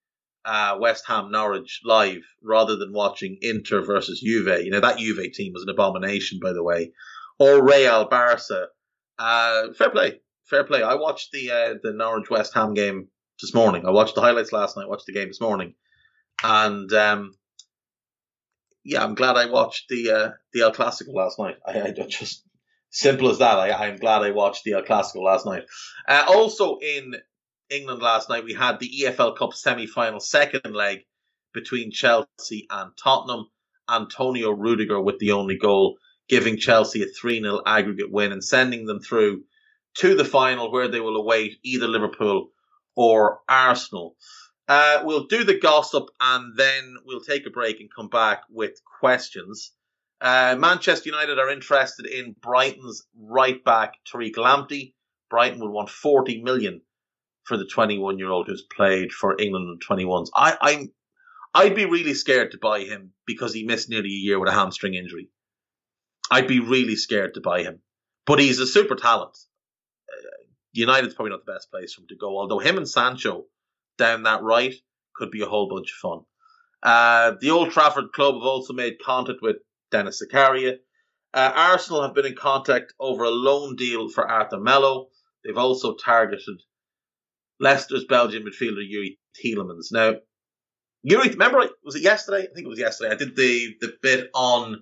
[0.46, 5.32] uh, West Ham Norwich live rather than watching Inter versus Juve, you know that Juve
[5.34, 6.92] team was an abomination, by the way
[7.40, 8.68] or Real Barca.
[9.18, 10.84] Uh, fair play, fair play.
[10.84, 13.08] I watched the uh, the Norwich West Ham game
[13.42, 13.86] this morning.
[13.86, 14.90] I watched the highlights last night.
[14.90, 15.76] Watched the game this morning,
[16.44, 17.34] and um,
[18.84, 21.56] yeah, I'm glad I watched the uh, the El Clasico last night.
[21.66, 22.44] I, I just
[22.90, 23.58] simple as that.
[23.58, 25.64] I, I'm glad I watched the El Clasico last night.
[26.08, 27.16] Uh, also in
[27.70, 31.00] England last night, we had the EFL Cup semi-final second leg
[31.54, 33.48] between Chelsea and Tottenham.
[33.90, 35.98] Antonio Rudiger with the only goal
[36.28, 39.44] giving Chelsea a 3 0 aggregate win and sending them through
[39.96, 42.50] to the final where they will await either Liverpool
[42.96, 44.16] or Arsenal.
[44.68, 48.82] Uh, we'll do the gossip and then we'll take a break and come back with
[49.00, 49.72] questions.
[50.20, 54.94] Uh, Manchester United are interested in Brighton's right back Tariq Lamptey.
[55.30, 56.82] Brighton would want 40 million
[57.46, 60.30] for the 21 year old who's played for England and 21s.
[60.36, 60.92] I, I'm,
[61.54, 64.54] I'd be really scared to buy him because he missed nearly a year with a
[64.54, 65.30] hamstring injury.
[66.30, 67.80] I'd be really scared to buy him.
[68.26, 69.38] But he's a super talent.
[70.10, 73.46] Uh, United's probably not the best place for him to go, although him and Sancho
[73.98, 74.74] down that right
[75.16, 76.20] could be a whole bunch of fun.
[76.84, 79.58] Uh, the Old Trafford club have also made contact with
[79.92, 80.78] Denis Zakaria.
[81.34, 85.08] Uh, Arsenal have been in contact over a loan deal for Arthur Melo.
[85.44, 86.62] They've also targeted
[87.60, 89.92] Leicester's Belgian midfielder Youri Tielemans.
[89.92, 90.16] Now,
[91.08, 92.40] Youri, remember, was it yesterday?
[92.40, 93.12] I think it was yesterday.
[93.12, 94.82] I did the, the bit on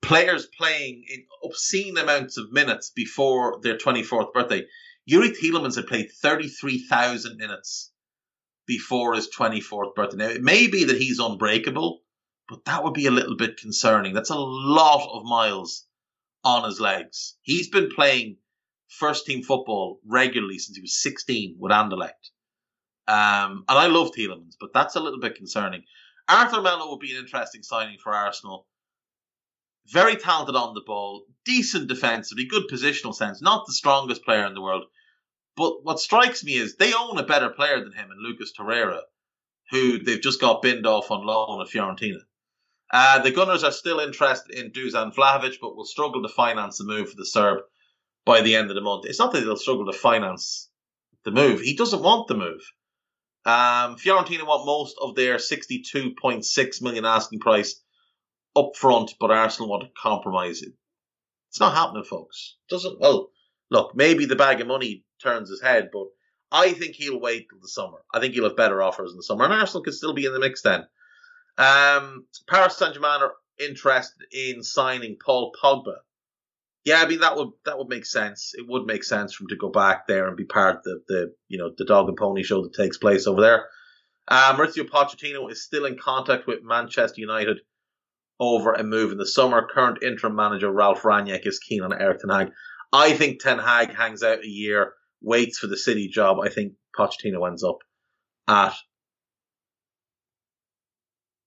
[0.00, 4.64] players playing in obscene amounts of minutes before their 24th birthday.
[5.10, 7.92] Youri Tielemans had played 33,000 minutes
[8.66, 10.16] before his 24th birthday.
[10.16, 12.00] Now, it may be that he's unbreakable,
[12.48, 14.12] but that would be a little bit concerning.
[14.12, 15.86] That's a lot of miles
[16.44, 17.36] on his legs.
[17.42, 18.36] He's been playing
[18.88, 22.30] first team football regularly since he was 16 with Anderlecht.
[23.08, 25.84] Um, and I love Tielemans, but that's a little bit concerning.
[26.28, 28.66] Arthur Melo would be an interesting signing for Arsenal
[29.88, 34.54] very talented on the ball, decent defensively, good positional sense, not the strongest player in
[34.54, 34.84] the world.
[35.56, 39.02] But what strikes me is they own a better player than him in Lucas Torreira,
[39.70, 42.20] who they've just got binned off on loan at Fiorentina.
[42.92, 46.84] Uh, the Gunners are still interested in Dusan Vlahovic, but will struggle to finance the
[46.84, 47.60] move for the Serb
[48.26, 49.06] by the end of the month.
[49.06, 50.68] It's not that they'll struggle to finance
[51.24, 51.60] the move.
[51.60, 52.60] He doesn't want the move.
[53.46, 57.80] Um, Fiorentina want most of their 62.6 million asking price
[58.56, 60.72] up front, but Arsenal want to compromise it.
[61.50, 62.56] It's not happening, folks.
[62.68, 63.30] Doesn't well.
[63.70, 66.06] Look, maybe the bag of money turns his head, but
[66.50, 67.98] I think he'll wait till the summer.
[68.12, 70.32] I think he'll have better offers in the summer, and Arsenal could still be in
[70.32, 70.86] the mix then.
[71.56, 75.96] Um, Paris Saint Germain are interested in signing Paul Pogba.
[76.86, 78.52] Yeah, I mean that would that would make sense.
[78.54, 81.02] It would make sense for him to go back there and be part of the,
[81.08, 83.66] the you know the dog and pony show that takes place over there.
[84.28, 87.58] Uh, Mauricio Pochettino is still in contact with Manchester United
[88.38, 89.66] over a move in the summer.
[89.66, 92.52] Current interim manager Ralf Rangnick is keen on Erik Ten Hag.
[92.92, 96.38] I think Ten Hag hangs out a year, waits for the City job.
[96.40, 97.78] I think Pochettino ends up
[98.46, 98.74] at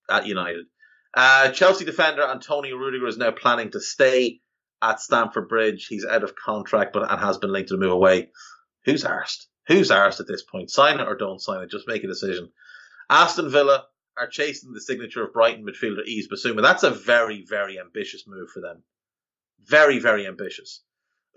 [0.10, 0.66] at United.
[1.14, 4.42] Uh, Chelsea defender Antonio Rudiger is now planning to stay
[4.82, 5.88] at Stamford Bridge.
[5.88, 8.30] He's out of contract, but and has been linked to move away.
[8.86, 9.46] Who's arsed?
[9.68, 10.72] Who's arsed at this point?
[10.72, 11.70] Sign it or don't sign it.
[11.70, 12.50] Just make a decision.
[13.10, 13.86] Aston Villa
[14.18, 16.62] are chasing the signature of Brighton midfielder Yves Bissouma.
[16.62, 18.84] That's a very, very ambitious move for them.
[19.66, 20.84] Very, very ambitious.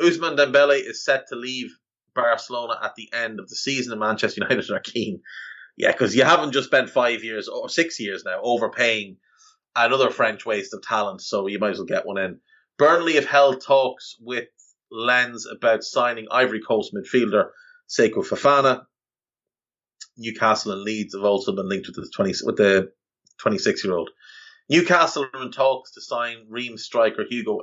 [0.01, 1.77] Ousmane Dembele is set to leave
[2.15, 5.21] Barcelona at the end of the season, and Manchester United are keen.
[5.77, 9.17] Yeah, because you haven't just spent five years or six years now overpaying
[9.75, 12.41] another French waste of talent, so you might as well get one in.
[12.79, 14.49] Burnley have held talks with
[14.91, 17.51] Lens about signing Ivory Coast midfielder
[17.89, 18.85] Seko Fofana.
[20.17, 22.93] Newcastle and Leeds have also been linked with the 20 with the
[23.39, 24.11] 26 year old.
[24.69, 27.61] Newcastle are in talks to sign Reims striker Hugo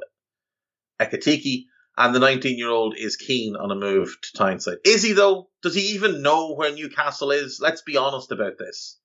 [1.00, 1.66] Ekitike,
[1.98, 4.78] and the 19 year old is keen on a move to Tyneside.
[4.86, 5.50] Is he though?
[5.62, 7.60] Does he even know where Newcastle is?
[7.62, 9.00] Let's be honest about this.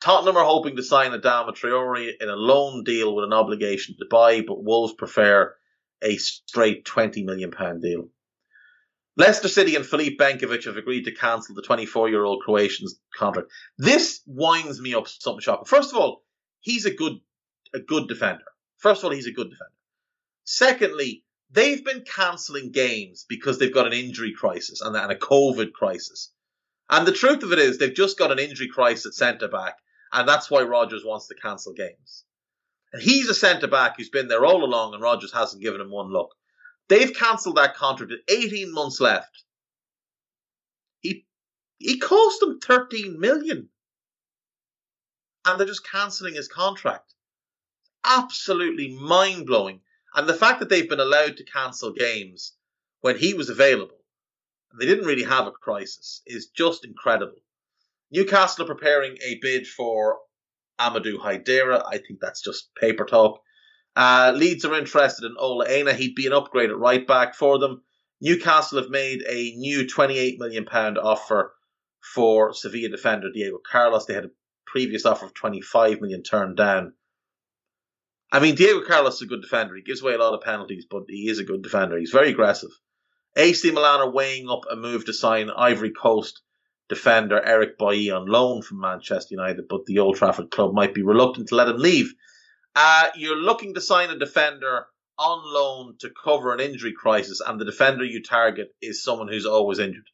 [0.00, 4.06] Tottenham are hoping to sign Adama Traore in a loan deal with an obligation to
[4.10, 5.54] buy, but Wolves prefer
[6.02, 8.08] a straight £20 million deal.
[9.16, 13.50] Leicester City and Filip Benkovic have agreed to cancel the 24 year old Croatian's contract.
[13.76, 15.66] This winds me up something shocking.
[15.66, 16.22] First of all,
[16.60, 17.20] he's a good,
[17.74, 18.44] a good defender.
[18.78, 19.72] First of all, he's a good defender.
[20.44, 26.32] Secondly, they've been cancelling games because they've got an injury crisis and a COVID crisis.
[26.88, 29.76] And the truth of it is, they've just got an injury crisis at centre back,
[30.12, 32.24] and that's why Rodgers wants to cancel games.
[32.92, 35.90] And he's a centre back who's been there all along, and Rodgers hasn't given him
[35.90, 36.34] one look.
[36.88, 39.44] They've cancelled that contract with 18 months left.
[41.00, 41.26] He
[41.78, 43.68] he cost them 13 million.
[45.44, 47.14] And they're just cancelling his contract.
[48.04, 49.80] Absolutely mind blowing.
[50.14, 52.54] And the fact that they've been allowed to cancel games
[53.00, 54.00] when he was available
[54.70, 57.38] and they didn't really have a crisis is just incredible.
[58.12, 60.18] Newcastle are preparing a bid for
[60.80, 61.82] Amadou Haidara.
[61.86, 63.40] I think that's just paper talk.
[63.94, 65.92] Uh, Leeds are interested in Ola Aina.
[65.92, 67.82] He'd be an upgrade at right back for them.
[68.20, 71.52] Newcastle have made a new £28 million offer
[72.14, 74.06] for Sevilla defender Diego Carlos.
[74.06, 74.30] They had a
[74.66, 76.94] previous offer of £25 million turned down.
[78.32, 79.74] I mean, Diego Carlos is a good defender.
[79.74, 81.98] He gives away a lot of penalties, but he is a good defender.
[81.98, 82.70] He's very aggressive.
[83.36, 86.42] AC Milan are weighing up a move to sign Ivory Coast
[86.90, 91.02] defender Eric Bailly on loan from Manchester United, but the Old Trafford club might be
[91.02, 92.12] reluctant to let him leave.
[92.76, 97.60] Uh, you're looking to sign a defender on loan to cover an injury crisis, and
[97.60, 100.08] the defender you target is someone who's always injured.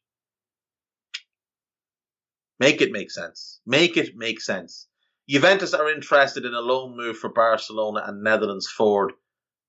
[2.59, 3.59] Make it make sense.
[3.65, 4.87] Make it make sense.
[5.27, 9.13] Juventus are interested in a loan move for Barcelona and Netherlands forward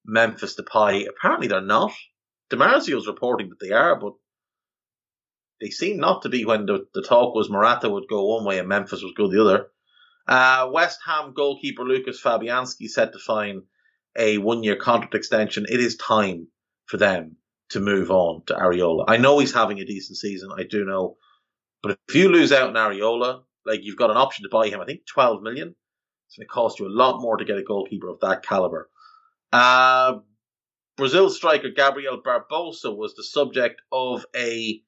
[0.04, 1.06] Memphis Depay.
[1.08, 1.92] Apparently they're not.
[2.52, 4.12] is reporting that they are, but
[5.60, 8.58] they seem not to be when the, the talk was Morata would go one way
[8.58, 9.66] and Memphis would go the other.
[10.26, 13.62] Uh, West Ham goalkeeper Lucas Fabianski said to sign
[14.16, 15.66] a one year contract extension.
[15.68, 16.48] It is time
[16.86, 17.36] for them
[17.70, 19.04] to move on to Areola.
[19.08, 20.50] I know he's having a decent season.
[20.56, 21.16] I do know.
[21.82, 24.80] But if you lose out on Areola, like you've got an option to buy him,
[24.80, 25.74] I think 12 million.
[26.26, 28.90] It's going to cost you a lot more to get a goalkeeper of that caliber.
[29.52, 30.18] Uh,
[30.96, 34.82] Brazil striker Gabriel Barbosa was the subject of a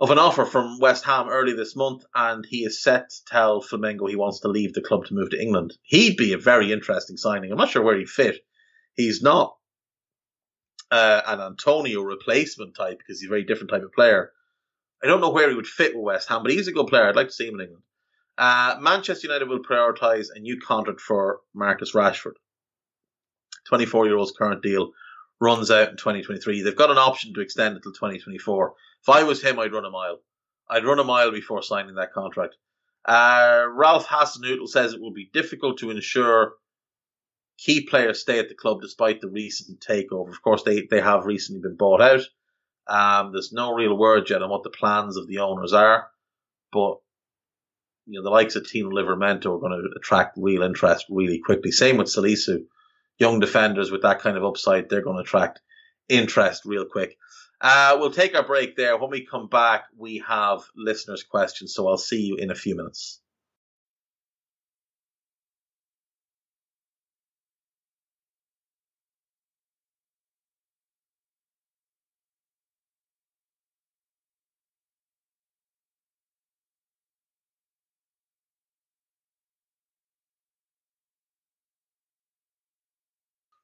[0.00, 3.62] of an offer from West Ham early this month, and he is set to tell
[3.62, 5.76] Flamengo he wants to leave the club to move to England.
[5.82, 7.52] He'd be a very interesting signing.
[7.52, 8.40] I'm not sure where he'd fit.
[8.94, 9.56] He's not
[10.90, 14.32] uh, an Antonio replacement type because he's a very different type of player.
[15.02, 17.06] I don't know where he would fit with West Ham, but he's a good player.
[17.06, 17.84] I'd like to see him in England.
[18.38, 22.34] Uh, Manchester United will prioritise a new contract for Marcus Rashford.
[23.68, 24.92] 24 year old's current deal
[25.40, 26.62] runs out in 2023.
[26.62, 28.74] They've got an option to extend it till 2024.
[29.02, 30.18] If I was him, I'd run a mile.
[30.68, 32.56] I'd run a mile before signing that contract.
[33.04, 36.52] Uh, Ralph Hasenhüttl says it will be difficult to ensure
[37.58, 40.28] key players stay at the club despite the recent takeover.
[40.28, 42.22] Of course, they, they have recently been bought out.
[42.86, 46.08] Um, there's no real word yet on what the plans of the owners are,
[46.72, 46.98] but
[48.06, 51.70] you know the likes of Tino Livramento are going to attract real interest really quickly.
[51.70, 52.64] Same with Salisu,
[53.20, 55.60] young defenders with that kind of upside, they're going to attract
[56.08, 57.16] interest real quick.
[57.60, 58.96] Uh, we'll take our break there.
[58.96, 62.74] When we come back, we have listeners' questions, so I'll see you in a few
[62.74, 63.20] minutes.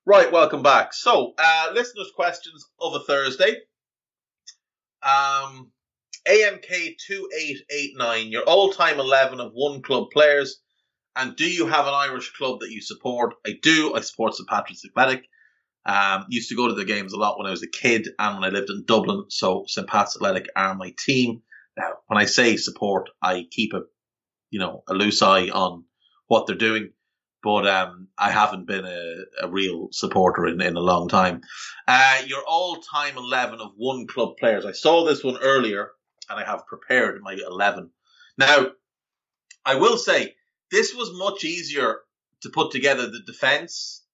[0.06, 0.94] Right, welcome back.
[0.94, 3.56] So, uh, listeners' questions of a Thursday.
[5.02, 5.72] Um,
[6.28, 10.56] AMK2889, your all time 11 of one club players
[11.14, 13.34] And do you have an Irish club that you support?
[13.46, 13.94] I do.
[13.94, 15.24] I support St Patrick's Athletic.
[15.86, 18.34] Um, used to go to the games a lot when I was a kid and
[18.36, 19.24] when I lived in Dublin.
[19.30, 21.42] So St Pat's Athletic are my team.
[21.76, 23.82] Now, when I say support, I keep a,
[24.50, 25.84] you know, a loose eye on
[26.28, 26.92] what they're doing,
[27.46, 31.42] but um, I haven't been a, a real supporter in, in a long time.
[31.86, 34.66] Uh, your all-time eleven of one club players.
[34.66, 35.90] I saw this one earlier,
[36.28, 37.90] and I have prepared my eleven.
[38.36, 38.72] Now,
[39.64, 40.34] I will say
[40.72, 41.98] this was much easier
[42.40, 44.04] to put together the defense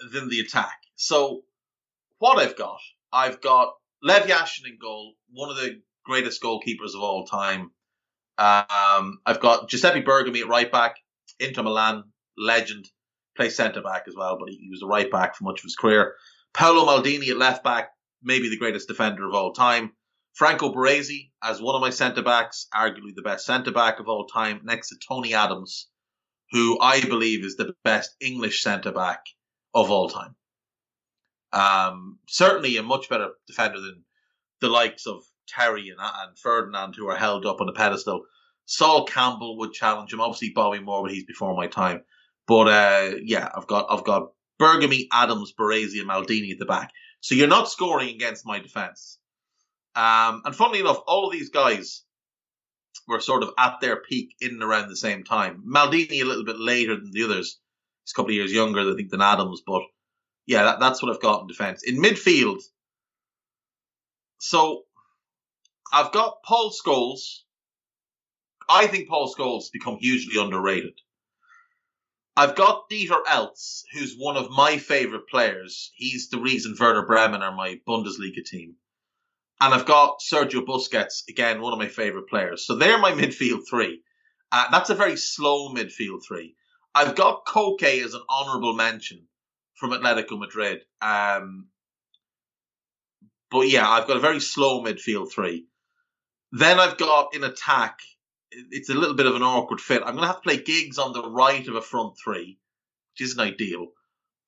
[0.00, 0.78] than the attack.
[0.96, 1.42] So
[2.18, 2.80] what I've got,
[3.12, 7.70] I've got Lev Yashin in goal, one of the greatest goalkeepers of all time.
[8.38, 10.94] Um, I've got Giuseppe Bergomi at right back,
[11.40, 12.04] Inter Milan
[12.36, 12.88] legend,
[13.36, 15.64] plays centre back as well, but he, he was a right back for much of
[15.64, 16.14] his career.
[16.52, 17.90] Paolo Maldini at left back,
[18.22, 19.92] maybe the greatest defender of all time.
[20.34, 24.26] Franco Baresi as one of my centre backs, arguably the best centre back of all
[24.26, 25.88] time, next to Tony Adams,
[26.52, 29.20] who I believe is the best English centre back
[29.74, 30.36] of all time.
[31.52, 34.04] Um, certainly a much better defender than
[34.60, 38.22] the likes of Terry and, and Ferdinand, who are held up on a pedestal.
[38.70, 40.20] Sol Campbell would challenge him.
[40.20, 42.02] Obviously, Bobby Moore, but he's before my time.
[42.46, 46.92] But uh, yeah, I've got I've got Bergomi, Adams, Baresi, and Maldini at the back.
[47.20, 49.18] So you're not scoring against my defense.
[49.96, 52.02] Um, and funnily enough, all of these guys
[53.08, 55.62] were sort of at their peak in and around the same time.
[55.66, 57.58] Maldini a little bit later than the others.
[58.04, 59.62] He's a couple of years younger, I think, than Adams.
[59.66, 59.80] But
[60.44, 61.84] yeah, that, that's what I've got in defence.
[61.84, 62.60] In midfield,
[64.36, 64.82] so
[65.90, 67.44] I've got Paul Scholes.
[68.68, 71.00] I think Paul Scholes become hugely underrated.
[72.36, 75.90] I've got Dieter Eilts, who's one of my favourite players.
[75.96, 78.76] He's the reason Werder Bremen are my Bundesliga team.
[79.60, 82.64] And I've got Sergio Busquets, again, one of my favourite players.
[82.64, 84.02] So they're my midfield three.
[84.52, 86.54] Uh, that's a very slow midfield three.
[86.94, 89.26] I've got Koke as an honourable mention
[89.74, 90.82] from Atletico Madrid.
[91.00, 91.68] Um,
[93.50, 95.66] but yeah, I've got a very slow midfield three.
[96.52, 97.98] Then I've got in attack,
[98.50, 100.02] it's a little bit of an awkward fit.
[100.02, 102.58] I'm going to have to play Giggs on the right of a front three,
[103.12, 103.88] which isn't ideal.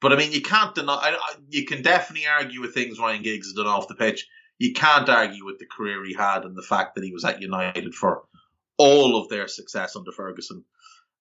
[0.01, 3.23] But I mean, you can't deny, I, I, you can definitely argue with things Ryan
[3.23, 4.27] Giggs has done off the pitch.
[4.59, 7.43] You can't argue with the career he had and the fact that he was at
[7.43, 8.23] United for
[8.79, 10.65] all of their success under Ferguson.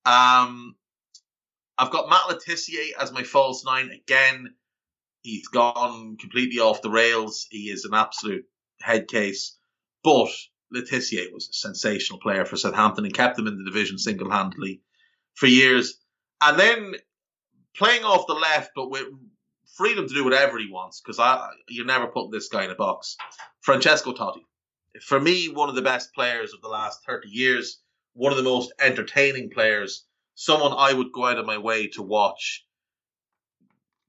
[0.05, 0.75] Um,
[1.77, 4.53] I've got Matt Le Tissier as my false nine again.
[5.21, 7.47] He's gone completely off the rails.
[7.49, 8.45] He is an absolute
[8.81, 9.57] head case.
[10.03, 10.29] But
[10.71, 14.29] Le Tissier was a sensational player for Southampton and kept them in the division single
[14.29, 14.81] handedly
[15.33, 15.99] for years.
[16.41, 16.93] And then
[17.75, 19.07] playing off the left, but with
[19.75, 22.75] freedom to do whatever he wants, because I you're never putting this guy in a
[22.75, 23.17] box.
[23.61, 24.45] Francesco Totti.
[25.01, 27.79] For me, one of the best players of the last 30 years,
[28.13, 30.05] one of the most entertaining players
[30.39, 32.65] someone I would go out of my way to watch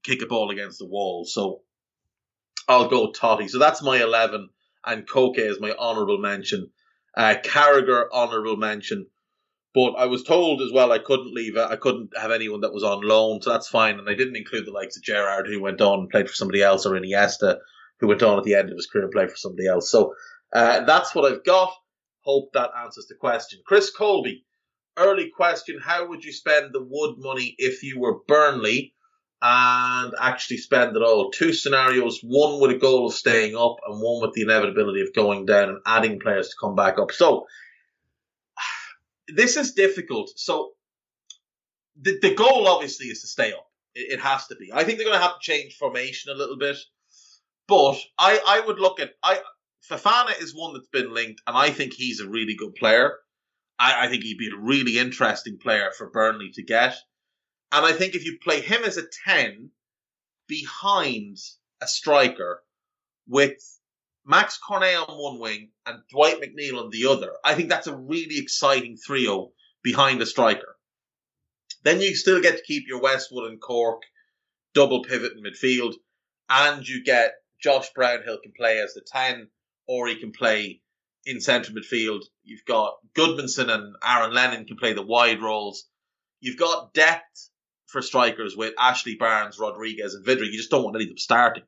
[0.01, 1.25] kick a ball against the wall.
[1.25, 1.61] So
[2.69, 3.49] I'll go Totti.
[3.49, 4.49] So that's my 11,
[4.85, 6.69] and Koke is my honourable mention.
[7.15, 9.07] Uh, Carragher, honourable mention.
[9.73, 11.57] But I was told as well I couldn't leave.
[11.57, 13.99] I couldn't have anyone that was on loan, so that's fine.
[13.99, 16.61] And I didn't include the likes of Gerrard, who went on and played for somebody
[16.61, 17.59] else, or Iniesta,
[17.99, 19.89] who went on at the end of his career and played for somebody else.
[19.89, 20.13] So
[20.51, 21.73] uh, that's what I've got.
[22.21, 23.61] Hope that answers the question.
[23.65, 24.45] Chris Colby,
[24.97, 28.93] early question how would you spend the wood money if you were Burnley
[29.41, 31.31] and actually spend it all?
[31.31, 35.13] Two scenarios one with a goal of staying up, and one with the inevitability of
[35.13, 37.11] going down and adding players to come back up.
[37.11, 37.47] So,
[39.27, 40.31] this is difficult.
[40.35, 40.71] So,
[41.99, 43.67] the, the goal obviously is to stay up.
[43.95, 44.71] It, it has to be.
[44.73, 46.77] I think they're going to have to change formation a little bit.
[47.67, 49.39] But I, I would look at I
[49.89, 53.17] Fofana is one that's been linked, and I think he's a really good player.
[53.79, 56.95] I, I think he'd be a really interesting player for Burnley to get.
[57.71, 59.71] And I think if you play him as a 10
[60.47, 61.37] behind
[61.81, 62.63] a striker
[63.27, 63.57] with
[64.25, 67.95] Max Cornet on one wing and Dwight McNeil on the other, I think that's a
[67.95, 69.51] really exciting trio
[69.83, 70.77] behind a striker.
[71.83, 74.01] Then you still get to keep your Westwood and Cork
[74.73, 75.95] double pivot in midfield,
[76.49, 79.47] and you get Josh Brownhill can play as the 10,
[79.87, 80.81] or he can play
[81.25, 82.23] in central midfield.
[82.43, 85.85] You've got Gudmundsson and Aaron Lennon can play the wide roles.
[86.39, 87.50] You've got depth
[87.91, 90.45] for strikers with Ashley Barnes, Rodriguez, and Vydra.
[90.45, 91.63] You just don't want any of them starting.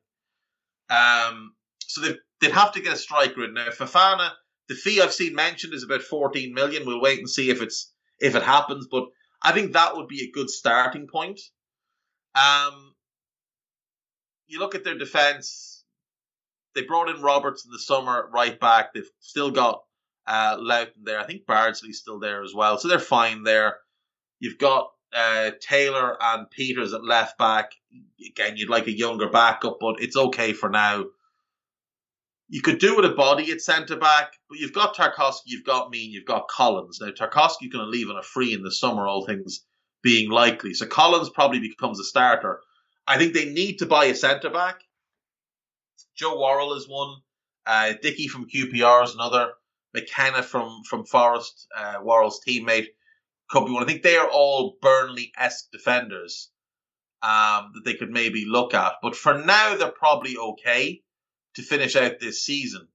[0.90, 3.68] Um, so they'd, they'd have to get a striker in now.
[3.68, 4.30] Fofana,
[4.68, 6.86] the fee I've seen mentioned is about 14 million.
[6.86, 9.04] We'll wait and see if it's if it happens, but
[9.42, 11.40] I think that would be a good starting point.
[12.34, 12.94] Um,
[14.46, 15.74] you look at their defense
[16.74, 18.92] they brought in Roberts in the summer right back.
[18.92, 19.82] They've still got
[20.26, 21.20] uh, Lowton there.
[21.20, 22.78] I think Bardsley's still there as well.
[22.78, 23.78] So they're fine there.
[24.40, 27.72] You've got uh, Taylor and Peters at left back.
[28.24, 31.04] Again, you'd like a younger backup, but it's okay for now.
[32.48, 35.90] You could do with a body at centre back, but you've got Tarkowski, you've got
[35.90, 36.98] Mee, you've got Collins.
[37.00, 39.64] Now, Tarkowski's going to leave on a free in the summer, all things
[40.02, 40.74] being likely.
[40.74, 42.60] So Collins probably becomes a starter.
[43.06, 44.82] I think they need to buy a centre back.
[46.14, 47.16] Joe Worrall is one.
[47.66, 49.52] Uh, Dickie from QPR is another.
[49.94, 52.88] McKenna from from Forest, uh, Worrall's teammate,
[53.48, 53.82] could be one.
[53.82, 56.50] I think they are all Burnley esque defenders
[57.22, 58.94] um, that they could maybe look at.
[59.02, 61.02] But for now, they're probably okay
[61.54, 62.88] to finish out this season.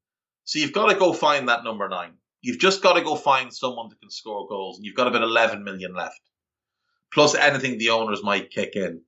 [0.44, 2.14] So you've got to go find that number nine.
[2.42, 5.24] You've just got to go find someone that can score goals, and you've got about
[5.24, 6.22] 11 million left,
[7.14, 9.02] plus anything the owners might kick in.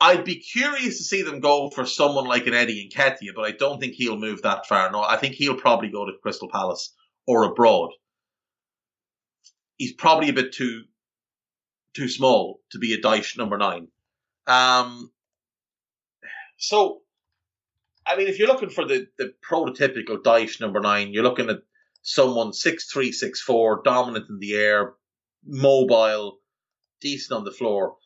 [0.00, 3.52] I'd be curious to see them go for someone like an Eddie Nketiah, but I
[3.52, 4.90] don't think he'll move that far.
[4.90, 6.94] No, I think he'll probably go to Crystal Palace
[7.26, 7.90] or abroad.
[9.76, 10.84] He's probably a bit too
[11.94, 13.88] too small to be a Dyche number nine.
[14.46, 15.10] Um,
[16.58, 17.00] so,
[18.06, 21.62] I mean, if you're looking for the, the prototypical Dyche number nine, you're looking at
[22.02, 24.94] someone six three, six four, dominant in the air,
[25.44, 26.38] mobile,
[27.00, 27.96] decent on the floor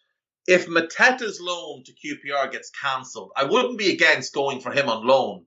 [0.51, 5.07] if Mateta's loan to QPR gets cancelled, I wouldn't be against going for him on
[5.07, 5.47] loan.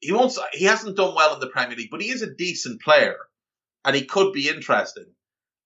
[0.00, 0.32] He won't.
[0.52, 3.16] He hasn't done well in the Premier League, but he is a decent player,
[3.88, 5.06] and he could be interesting.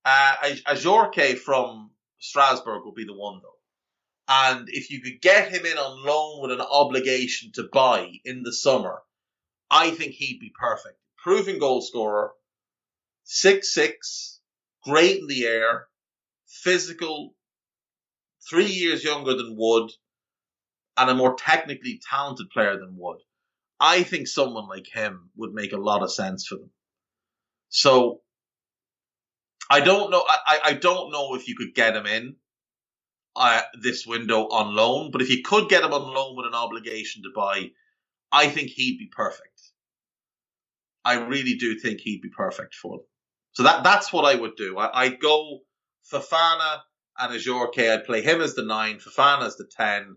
[0.05, 0.37] Uh,
[0.69, 3.59] Ajorque from Strasbourg will be the one though,
[4.29, 8.45] and if you could get him in on loan with an obligation to buy in
[8.45, 9.03] the summer,
[9.73, 11.01] I think he'd be perfect.
[11.21, 12.31] Proven goal scorer,
[13.25, 14.39] six six,
[14.85, 15.89] great in the air,
[16.47, 17.35] physical,
[18.49, 19.91] three years younger than Wood
[20.97, 23.19] and a more technically talented player than Wood.
[23.81, 26.71] I think someone like him would make a lot of sense for them.
[27.73, 28.21] So
[29.71, 30.23] I don't know.
[30.29, 32.37] I, I don't know if you could get him in
[33.35, 36.55] uh, this window on loan, but if you could get him on loan with an
[36.55, 37.71] obligation to buy,
[38.31, 39.49] I think he'd be perfect.
[41.03, 43.07] I really do think he'd be perfect for them.
[43.53, 44.79] So that that's what I would do.
[44.79, 45.61] I, I'd go
[46.13, 46.81] Fofana
[47.19, 50.17] and Ajorque, I'd play him as the nine, Fofana as the ten,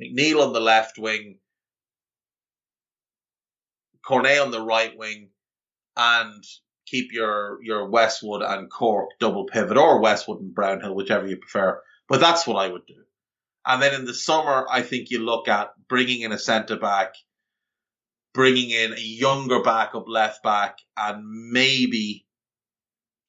[0.00, 1.38] McNeil on the left wing,
[4.06, 5.30] Cornet on the right wing,
[5.96, 6.44] and
[6.86, 11.80] keep your your Westwood and Cork double pivot, or Westwood and Brownhill, whichever you prefer.
[12.08, 13.02] But that's what I would do.
[13.66, 17.14] And then in the summer, I think you look at bringing in a centre back,
[18.34, 22.26] bringing in a younger backup left back, and maybe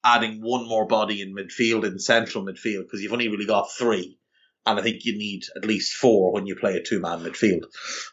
[0.04, 4.18] adding one more body in midfield, in central midfield, because you've only really got three.
[4.66, 7.64] And I think you need at least four when you play a two man midfield.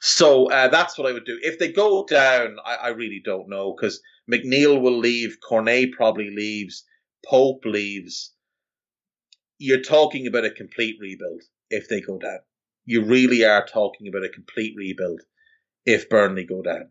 [0.00, 1.38] So uh, that's what I would do.
[1.42, 6.30] If they go down, I, I really don't know, because McNeil will leave, Cornet probably
[6.30, 6.84] leaves,
[7.28, 8.32] Pope leaves.
[9.58, 12.38] You're talking about a complete rebuild if they go down.
[12.84, 15.20] You really are talking about a complete rebuild
[15.86, 16.90] if Burnley go down.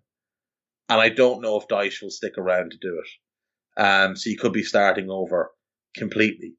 [0.88, 3.82] And I don't know if Dyche will stick around to do it.
[3.82, 5.52] Um, so you could be starting over
[5.96, 6.54] completely.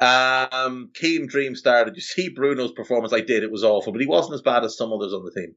[0.00, 3.12] Um, Team Dream Star, did you see Bruno's performance?
[3.12, 3.42] I did.
[3.42, 5.54] It was awful, but he wasn't as bad as some others on the team.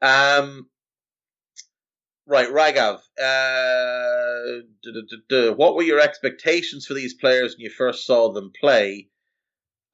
[0.00, 0.70] Um,
[2.26, 3.00] right, Ragav.
[3.22, 4.62] Uh,
[5.54, 9.08] what were your expectations for these players when you first saw them play?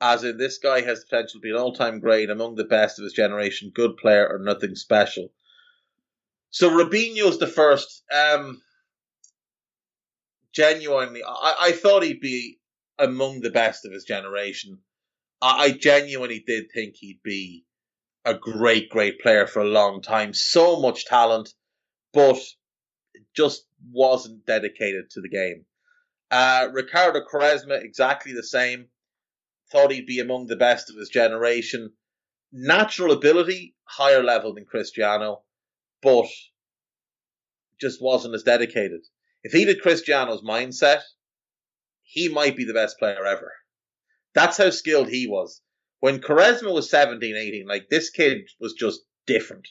[0.01, 2.99] As in, this guy has the potential to be an all-time great, among the best
[2.99, 5.32] of his generation, good player or nothing special.
[6.51, 8.05] So Robinho's the first.
[8.12, 8.62] Um,
[10.53, 12.60] genuinely, I, I thought he'd be
[13.01, 14.78] among the best of his generation.
[15.40, 17.64] I, I genuinely did think he'd be
[18.24, 20.34] a great, great player for a long time.
[20.34, 21.55] So much talent,
[22.12, 22.38] but
[23.34, 25.64] just wasn't dedicated to the game.
[26.30, 28.86] Uh, Ricardo Quaresma, exactly the same.
[29.72, 31.92] Thought he'd be among the best of his generation.
[32.53, 35.42] Natural ability, higher level than Cristiano,
[36.03, 36.26] but
[37.80, 39.01] just wasn't as dedicated.
[39.42, 41.01] If he did Cristiano's mindset,
[42.11, 43.53] he might be the best player ever.
[44.35, 45.63] That's how skilled he was.
[46.01, 49.69] When Quaresma was 17, 18, like this kid was just different.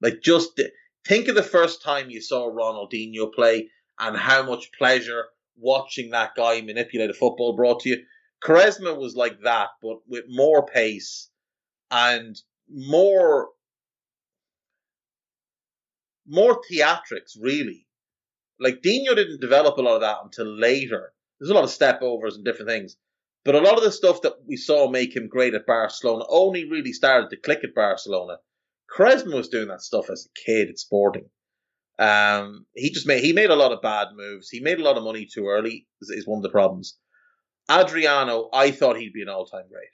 [0.00, 0.70] Like just di-
[1.06, 6.34] think of the first time you saw Ronaldinho play and how much pleasure watching that
[6.34, 8.04] guy manipulate a football brought to you.
[8.42, 11.28] Quaresma was like that, but with more pace
[11.90, 13.50] and more
[16.26, 17.86] more theatrics, really.
[18.58, 21.12] Like Dino didn't develop a lot of that until later.
[21.40, 22.96] There's a lot of step overs and different things.
[23.44, 26.68] But a lot of the stuff that we saw make him great at Barcelona only
[26.68, 28.36] really started to click at Barcelona.
[28.94, 31.30] Quaresma was doing that stuff as a kid at Sporting.
[31.98, 34.48] Um, he just made he made a lot of bad moves.
[34.48, 35.86] He made a lot of money too early.
[36.00, 36.98] Is, is one of the problems.
[37.70, 39.88] Adriano, I thought he'd be an all-time great.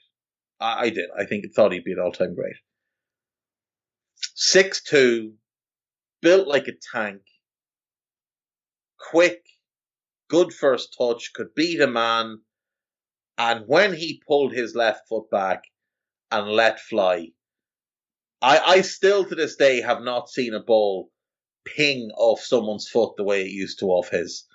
[0.59, 1.09] I, I did.
[1.17, 2.55] I think thought he'd be an all-time great.
[4.35, 5.33] Six two,
[6.21, 7.21] built like a tank,
[9.11, 9.43] quick,
[10.29, 12.41] good first touch, could beat a man,
[13.37, 15.63] and when he pulled his left foot back
[16.31, 17.29] and let fly,
[18.41, 21.11] I, I still to this day have not seen a ball
[21.65, 24.45] ping off someone's foot the way it used to off his.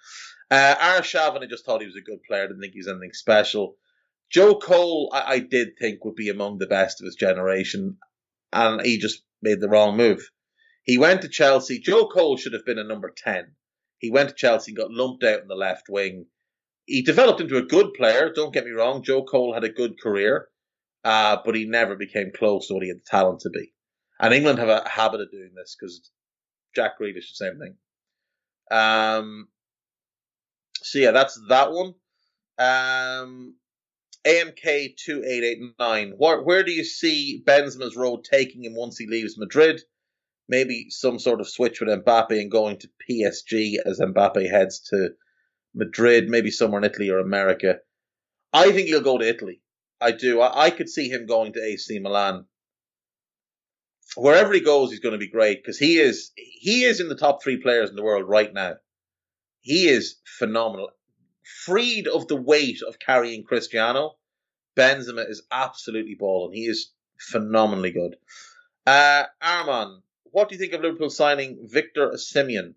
[0.51, 2.45] Uh, Arshavin, I just thought he was a good player.
[2.45, 3.77] I didn't think he was anything special.
[4.31, 7.99] Joe Cole, I, I did think would be among the best of his generation,
[8.53, 10.31] and he just made the wrong move.
[10.85, 11.79] He went to Chelsea.
[11.79, 13.55] Joe Cole should have been a number 10.
[14.03, 16.26] He went to Chelsea and got lumped out in the left wing.
[16.86, 19.05] He developed into a good player, don't get me wrong.
[19.05, 20.48] Joe Cole had a good career,
[21.05, 23.72] uh, but he never became close to what he had the talent to be.
[24.20, 26.11] And England have a habit of doing this because
[26.74, 27.76] Jack Grealish, the same thing.
[28.70, 29.48] Um,
[30.82, 31.94] so yeah, that's that one.
[32.59, 33.55] Um,
[34.26, 36.14] AMK two eight eight nine.
[36.16, 39.80] Where where do you see Benzema's road taking him once he leaves Madrid?
[40.49, 45.11] Maybe some sort of switch with Mbappe and going to PSG as Mbappe heads to
[45.74, 47.78] Madrid, maybe somewhere in Italy or America.
[48.53, 49.61] I think he'll go to Italy.
[50.01, 50.40] I do.
[50.40, 52.47] I, I could see him going to AC Milan.
[54.16, 57.16] Wherever he goes, he's going to be great because he is he is in the
[57.16, 58.74] top three players in the world right now.
[59.61, 60.90] He is phenomenal.
[61.64, 64.16] Freed of the weight of carrying Cristiano,
[64.76, 66.55] Benzema is absolutely balling.
[66.55, 68.16] He is phenomenally good.
[68.86, 70.03] Uh, Arman,
[70.33, 72.74] what do you think of Liverpool signing Victor Osimhen?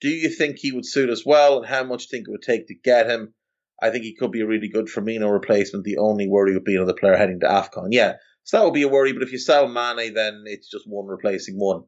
[0.00, 2.32] Do you think he would suit us well, and how much do you think it
[2.32, 3.34] would take to get him?
[3.80, 5.84] I think he could be a really good Firmino replacement.
[5.84, 7.88] The only worry would be another player heading to AFCON.
[7.90, 8.14] Yeah,
[8.44, 11.06] so that would be a worry, but if you sell Mane, then it's just one
[11.06, 11.84] replacing one.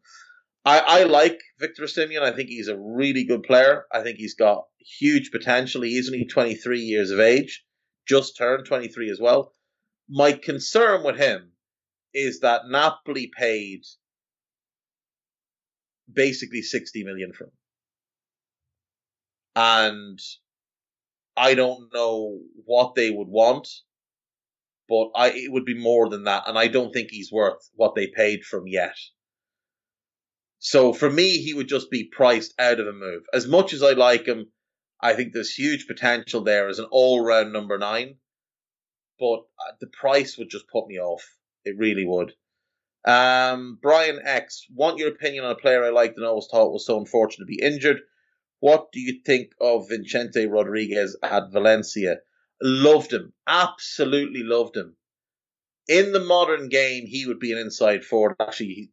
[0.64, 2.22] I, I like Victor Osimhen.
[2.22, 3.84] I think he's a really good player.
[3.92, 5.82] I think he's got huge potential.
[5.82, 7.64] He's only 23 years of age,
[8.08, 9.52] just turned 23 as well.
[10.08, 11.52] My concern with him
[12.12, 13.82] is that Napoli paid
[16.14, 17.52] basically 60 million for him.
[19.56, 20.18] And
[21.36, 23.68] I don't know what they would want,
[24.88, 26.44] but I, it would be more than that.
[26.46, 28.96] And I don't think he's worth what they paid from yet.
[30.58, 33.22] So for me, he would just be priced out of a move.
[33.32, 34.46] As much as I like him,
[35.00, 38.16] I think there's huge potential there as an all round number nine,
[39.18, 41.22] but uh, the price would just put me off.
[41.64, 42.32] It really would.
[43.04, 46.86] Um, Brian X, want your opinion on a player I liked and always thought was
[46.86, 48.00] so unfortunate to be injured.
[48.60, 52.20] What do you think of Vicente Rodriguez at Valencia?
[52.62, 53.34] Loved him.
[53.46, 54.96] Absolutely loved him.
[55.86, 58.36] In the modern game, he would be an inside forward.
[58.40, 58.90] Actually,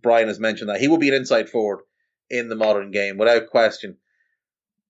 [0.00, 0.80] Brian has mentioned that.
[0.80, 1.80] He would be an inside forward
[2.28, 3.96] in the modern game, without question.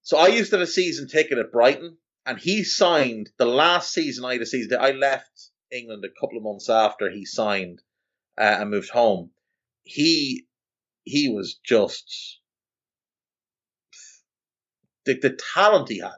[0.02, 1.96] So I used to have a season ticket at Brighton,
[2.26, 4.76] and he signed the last season I had a season.
[4.78, 7.80] I left England a couple of months after he signed
[8.40, 9.30] uh, and moved home,
[9.84, 10.46] he
[11.04, 12.40] he was just
[15.04, 16.12] the, the talent he had.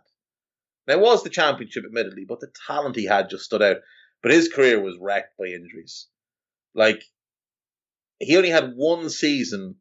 [0.86, 3.78] It was the championship, admittedly, but the talent he had just stood out.
[4.22, 6.08] But his career was wrecked by injuries.
[6.74, 7.02] Like,
[8.18, 9.76] he only had one season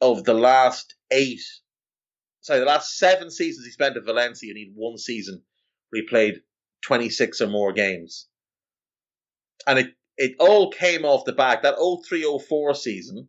[0.00, 1.40] of the last eight,
[2.40, 5.42] sorry, the last seven seasons he spent at Valencia, and he had one season
[5.90, 6.42] where he played
[6.82, 8.28] 26 or more games.
[9.66, 13.28] And it it all came off the back that 0304 season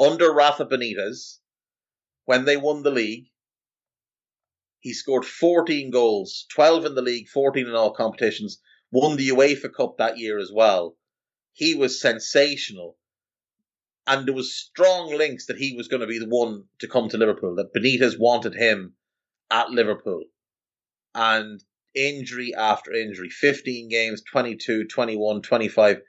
[0.00, 1.38] under Rafa Benitez
[2.24, 3.26] when they won the league.
[4.80, 8.60] He scored 14 goals, 12 in the league, 14 in all competitions,
[8.90, 10.96] won the UEFA Cup that year as well.
[11.52, 12.96] He was sensational.
[14.06, 17.10] And there was strong links that he was going to be the one to come
[17.10, 18.94] to Liverpool, that Benitez wanted him
[19.50, 20.24] at Liverpool.
[21.14, 21.62] And
[21.94, 26.00] injury after injury 15 games, 22, 21, 25.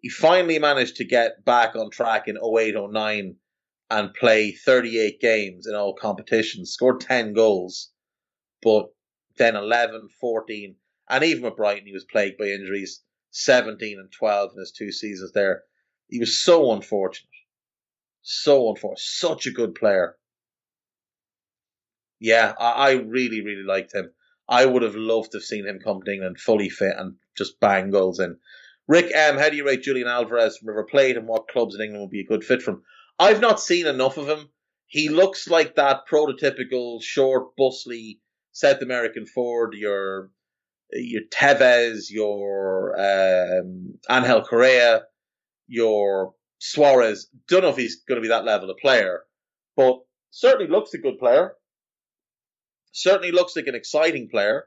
[0.00, 3.36] He finally managed to get back on track in 08 09
[3.90, 7.90] and play 38 games in all competitions, scored 10 goals,
[8.62, 8.86] but
[9.36, 10.76] then 11, 14,
[11.08, 14.92] and even with Brighton, he was plagued by injuries 17 and 12 in his two
[14.92, 15.62] seasons there.
[16.08, 17.28] He was so unfortunate.
[18.22, 19.00] So unfortunate.
[19.00, 20.16] Such a good player.
[22.20, 24.10] Yeah, I, I really, really liked him.
[24.48, 27.60] I would have loved to have seen him come to England fully fit and just
[27.60, 28.38] bang goals in.
[28.86, 31.82] Rick M, how do you rate Julian Alvarez from River Plate and what clubs in
[31.82, 32.82] England would be a good fit for him?
[33.18, 34.48] I've not seen enough of him.
[34.86, 38.20] He looks like that prototypical short, bustly
[38.52, 40.30] South American forward, your
[40.90, 45.02] your Tevez, your um, Angel Correa,
[45.66, 47.28] your Suarez.
[47.48, 49.24] Don't know if he's going to be that level of player,
[49.76, 49.98] but
[50.30, 51.52] certainly looks a good player
[52.98, 54.66] certainly looks like an exciting player.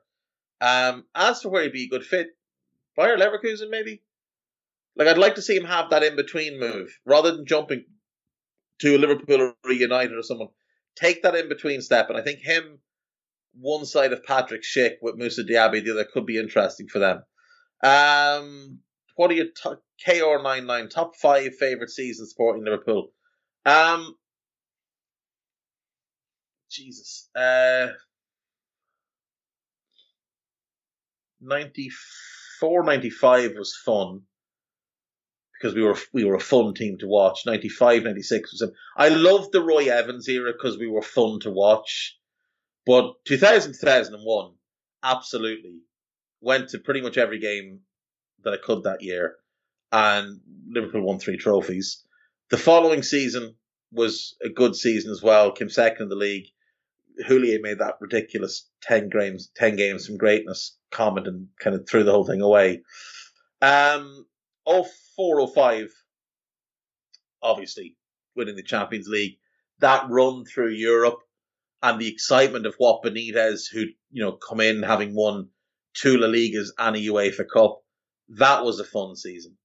[0.60, 2.28] Um, as for where he'd be a good fit,
[2.96, 4.04] Bayer Leverkusen maybe.
[4.96, 7.86] Like I'd like to see him have that in between move rather than jumping
[8.82, 10.50] to Liverpool or United or someone.
[10.96, 12.80] Take that in between step, and I think him
[13.54, 17.24] one side of Patrick Schick with Moussa Diaby, the other could be interesting for them.
[17.84, 18.80] Um,
[19.16, 23.12] what are your t- KR99 top five favorite seasons supporting Liverpool?
[23.66, 24.16] Um,
[26.70, 27.88] Jesus, uh,
[31.42, 34.22] 94, 95 was fun
[35.62, 37.42] because we were we were a fun team to watch.
[37.46, 38.72] 95, 96 was.
[38.98, 42.18] I loved the Roy Evans era because we were fun to watch.
[42.86, 44.54] But 2000, 2001,
[45.04, 45.82] absolutely
[46.42, 47.82] went to pretty much every game
[48.44, 49.36] that I could that year,
[49.92, 52.04] and Liverpool won three trophies.
[52.50, 53.56] The following season
[53.92, 55.52] was a good season as well.
[55.52, 56.48] Came second in the league.
[57.28, 62.04] Houllier made that ridiculous ten games, ten games from greatness comment and kind of threw
[62.04, 62.82] the whole thing away.
[63.62, 64.26] Um,
[64.66, 65.90] 0405,
[67.42, 67.96] obviously
[68.36, 69.38] winning the Champions League.
[69.80, 71.20] That run through Europe
[71.82, 75.50] and the excitement of what Benitez, who you know come in having won
[75.94, 77.82] two La Ligas and a UEFA Cup,
[78.30, 79.58] that was a fun season.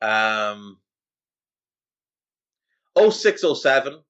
[0.00, 0.78] Um,
[2.96, 4.00] 0607,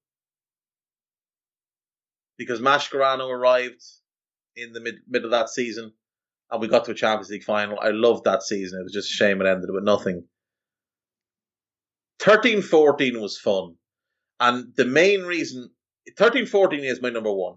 [2.37, 3.83] because Mascherano arrived
[4.55, 5.93] in the mid middle of that season,
[6.51, 7.79] and we got to a Champions League final.
[7.79, 8.79] I loved that season.
[8.79, 10.25] It was just a shame it ended with nothing.
[12.19, 13.75] 13 14 was fun.
[14.39, 15.69] And the main reason
[16.17, 17.55] 13 14 is my number one.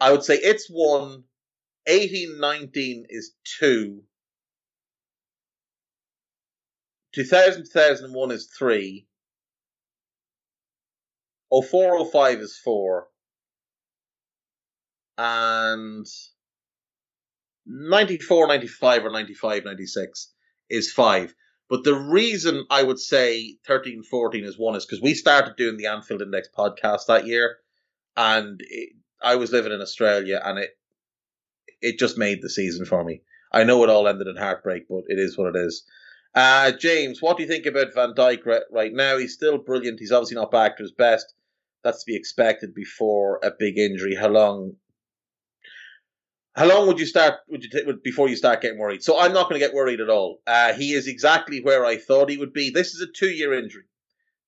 [0.00, 1.24] I would say it's one.
[1.86, 4.02] 18 19 is two.
[7.14, 9.06] 2000 2001 is three.
[11.50, 13.06] 04 05 is four.
[15.18, 16.06] And
[17.66, 20.32] 94 95 or 95 96
[20.70, 21.34] is five.
[21.68, 25.76] But the reason I would say 13 14 is one is because we started doing
[25.76, 27.56] the Anfield Index podcast that year,
[28.16, 28.90] and it,
[29.20, 30.70] I was living in Australia, and it
[31.82, 33.22] it just made the season for me.
[33.52, 35.84] I know it all ended in heartbreak, but it is what it is.
[36.34, 39.16] Uh, James, what do you think about Van Dijk right now?
[39.16, 39.98] He's still brilliant.
[39.98, 41.34] He's obviously not back to his best.
[41.82, 44.14] That's to be expected before a big injury.
[44.14, 44.76] How long
[46.56, 47.40] how long would you start?
[47.48, 49.02] Would you t- before you start getting worried?
[49.02, 50.40] So I'm not going to get worried at all.
[50.46, 52.70] Uh, he is exactly where I thought he would be.
[52.70, 53.84] This is a two-year injury.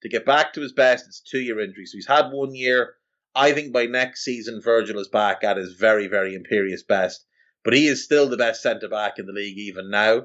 [0.02, 1.84] To get back to his best, it's a two-year injury.
[1.84, 2.94] So he's had one year.
[3.34, 7.26] I think by next season, Virgil is back at his very, very imperious best.
[7.62, 10.22] But he is still the best centre back in the league even now,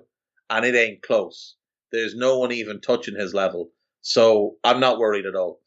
[0.50, 1.56] and it ain't close.
[1.92, 3.72] There's no one even touching his level.
[4.02, 5.60] So I'm not worried at all.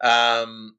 [0.00, 0.76] Um,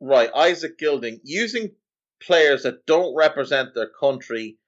[0.00, 1.72] right, Isaac Gilding using
[2.20, 4.58] players that don't represent their country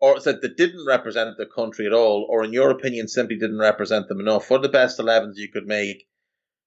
[0.00, 3.58] or that, that didn't represent their country at all, or in your opinion simply didn't
[3.58, 6.06] represent them enough, what are the best 11s you could make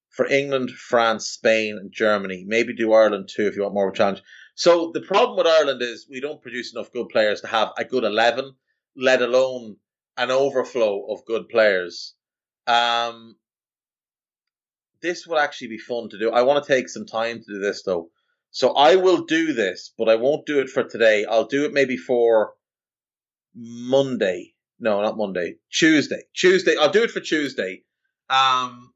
[0.10, 2.46] for England, France, Spain, and Germany?
[2.48, 4.24] Maybe do Ireland too if you want more of a challenge.
[4.56, 7.86] So the problem with Ireland is we don't produce enough good players to have a
[7.86, 8.56] good 11,
[8.96, 9.76] let alone
[10.18, 12.16] an overflow of good players.
[12.66, 13.36] Um,
[15.02, 16.32] this would actually be fun to do.
[16.32, 18.10] I want to take some time to do this though.
[18.58, 21.26] So I will do this, but I won't do it for today.
[21.26, 22.56] I'll do it maybe for
[23.54, 24.56] Monday.
[24.80, 25.58] No, not Monday.
[25.72, 26.24] Tuesday.
[26.34, 26.76] Tuesday.
[26.76, 27.84] I'll do it for Tuesday.
[28.32, 28.96] Um,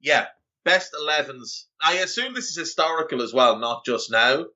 [0.00, 0.26] yeah,
[0.64, 1.66] best 11s.
[1.80, 4.46] I assume this is historical as well, not just now.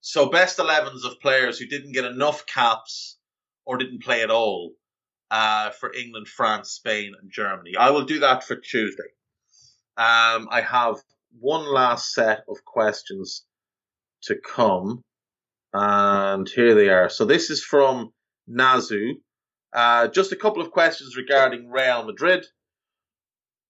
[0.00, 3.18] So best 11s of players who didn't get enough caps
[3.64, 4.72] or didn't play at all
[5.30, 7.76] uh, for England, France, Spain, and Germany.
[7.78, 9.12] I will do that for Tuesday.
[9.96, 10.96] Um, I have
[11.38, 13.44] one last set of questions
[14.24, 15.02] to come.
[15.72, 17.08] And here they are.
[17.08, 18.12] So this is from
[18.48, 19.14] Nazu.
[19.72, 22.44] Uh, just a couple of questions regarding Real Madrid.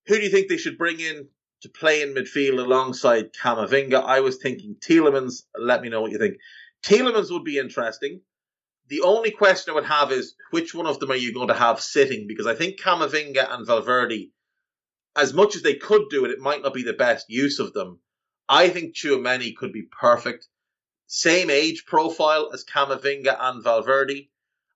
[0.06, 1.28] Who do you think they should bring in
[1.62, 4.02] to play in midfield alongside Camavinga?
[4.02, 5.42] I was thinking Tielemans.
[5.58, 6.36] Let me know what you think.
[6.82, 8.22] Tielemans would be interesting.
[8.88, 11.54] The only question I would have is which one of them are you going to
[11.54, 12.26] have sitting?
[12.26, 14.30] Because I think Camavinga and Valverde
[15.16, 17.72] as much as they could do it, it might not be the best use of
[17.72, 18.00] them.
[18.48, 20.48] I think Tchouameni could be perfect.
[21.06, 24.30] Same age profile as Camavinga and Valverde.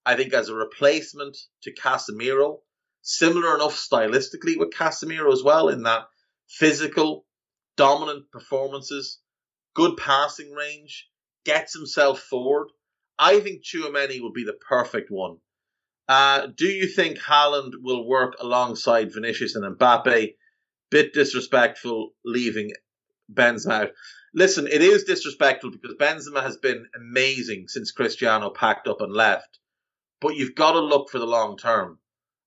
[0.07, 2.61] I think as a replacement to Casemiro,
[3.03, 6.09] similar enough stylistically with Casemiro as well in that
[6.47, 7.27] physical,
[7.77, 9.21] dominant performances,
[9.75, 11.09] good passing range,
[11.45, 12.69] gets himself forward.
[13.19, 15.39] I think Tchouameni would be the perfect one.
[16.09, 20.35] Uh, do you think Haaland will work alongside Vinicius and Mbappe?
[20.91, 22.73] Bit disrespectful leaving
[23.33, 23.91] Benzema out.
[24.35, 29.59] Listen, it is disrespectful because Benzema has been amazing since Cristiano packed up and left.
[30.21, 31.99] But you've got to look for the long term.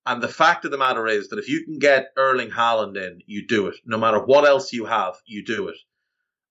[0.06, 3.22] And the fact of the matter is that if you can get Erling Haaland in,
[3.26, 3.76] you do it.
[3.86, 5.78] No matter what else you have, you do it.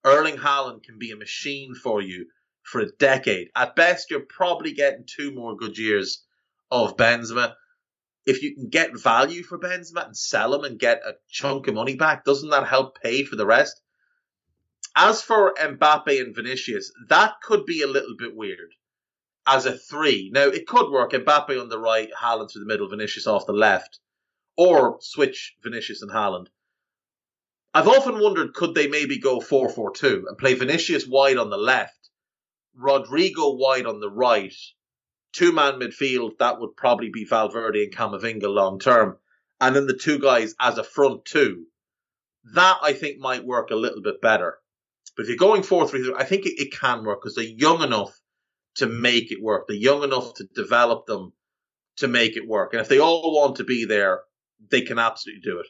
[0.03, 2.27] Erling Haaland can be a machine for you
[2.63, 3.49] for a decade.
[3.55, 6.23] At best, you're probably getting two more good years
[6.71, 7.55] of Benzema.
[8.25, 11.75] If you can get value for Benzema and sell him and get a chunk of
[11.75, 13.81] money back, doesn't that help pay for the rest?
[14.95, 18.73] As for Mbappe and Vinicius, that could be a little bit weird
[19.45, 20.29] as a three.
[20.33, 21.11] Now, it could work.
[21.13, 23.99] Mbappe on the right, Haaland through the middle, Vinicius off the left.
[24.57, 26.47] Or switch Vinicius and Haaland.
[27.73, 31.49] I've often wondered could they maybe go 4 4 2 and play Vinicius wide on
[31.49, 32.09] the left,
[32.73, 34.53] Rodrigo wide on the right,
[35.37, 39.17] two man midfield, that would probably be Valverde and Camavinga long term,
[39.61, 41.65] and then the two guys as a front two.
[42.53, 44.57] That I think might work a little bit better.
[45.15, 47.43] But if you're going 4 3 3, I think it, it can work because they're
[47.43, 48.19] young enough
[48.75, 49.67] to make it work.
[49.67, 51.33] They're young enough to develop them
[51.97, 52.73] to make it work.
[52.73, 54.21] And if they all want to be there,
[54.71, 55.67] they can absolutely do it.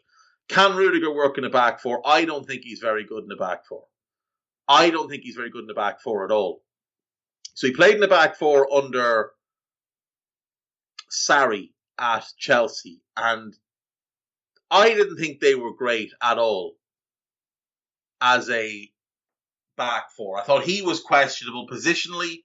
[0.50, 2.02] Can Rudiger work in the back four?
[2.06, 3.86] I don't think he's very good in the back four.
[4.68, 6.62] I don't think he's very good in the back four at all.
[7.54, 9.32] So he played in the back four under
[11.10, 13.56] Sarri at Chelsea, and
[14.70, 16.76] I didn't think they were great at all
[18.22, 18.92] as a
[19.76, 20.40] back four.
[20.40, 22.44] I thought he was questionable positionally.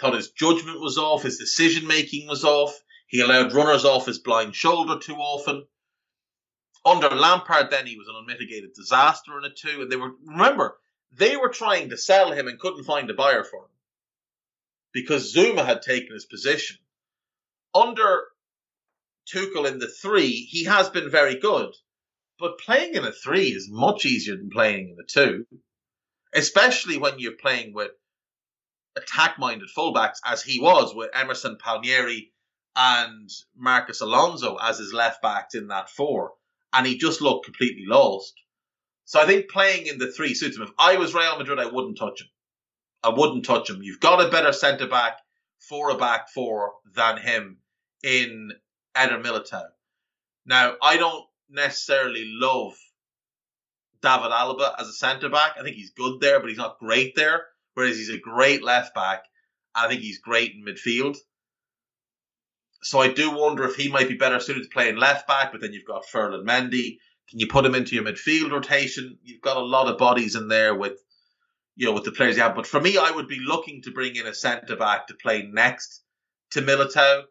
[0.00, 1.22] Thought his judgment was off.
[1.22, 2.78] His decision making was off.
[3.06, 5.66] He allowed runners off his blind shoulder too often
[6.84, 9.82] under Lampard, then he was an unmitigated disaster in it too.
[9.82, 10.76] And they were remember
[11.12, 13.70] they were trying to sell him and couldn't find a buyer for him
[14.92, 16.78] because Zouma had taken his position.
[17.74, 18.24] Under
[19.32, 21.74] Tuchel in the three, he has been very good,
[22.38, 25.46] but playing in a three is much easier than playing in a two,
[26.34, 27.92] especially when you're playing with
[28.96, 32.32] attack-minded fullbacks, as he was with Emerson Palmieri
[32.76, 36.32] and Marcos Alonso as his left backs in that four
[36.72, 38.34] and he just looked completely lost.
[39.04, 40.62] So I think playing in the three suits him.
[40.62, 42.28] If I was Real Madrid, I wouldn't touch him.
[43.02, 43.82] I wouldn't touch him.
[43.82, 45.18] You've got a better centre back
[45.60, 47.58] for a back four than him
[48.02, 48.50] in
[48.94, 49.68] Eder Militao.
[50.46, 52.74] Now, I don't necessarily love
[54.02, 55.52] David Alaba as a centre back.
[55.58, 57.46] I think he's good there, but he's not great there.
[57.74, 59.24] Whereas he's a great left back.
[59.74, 61.16] I think he's great in midfield.
[62.82, 65.60] So I do wonder if he might be better suited to playing left back, but
[65.60, 66.98] then you've got Ferland Mendy.
[67.28, 69.18] Can you put him into your midfield rotation?
[69.22, 70.98] You've got a lot of bodies in there with
[71.80, 72.54] you know, with the players you have.
[72.54, 75.48] But for me, I would be looking to bring in a centre back to play
[75.50, 76.02] next
[76.50, 77.22] to Militao,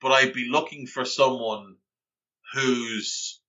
[0.00, 1.76] but I'd be looking for someone
[2.54, 3.42] who's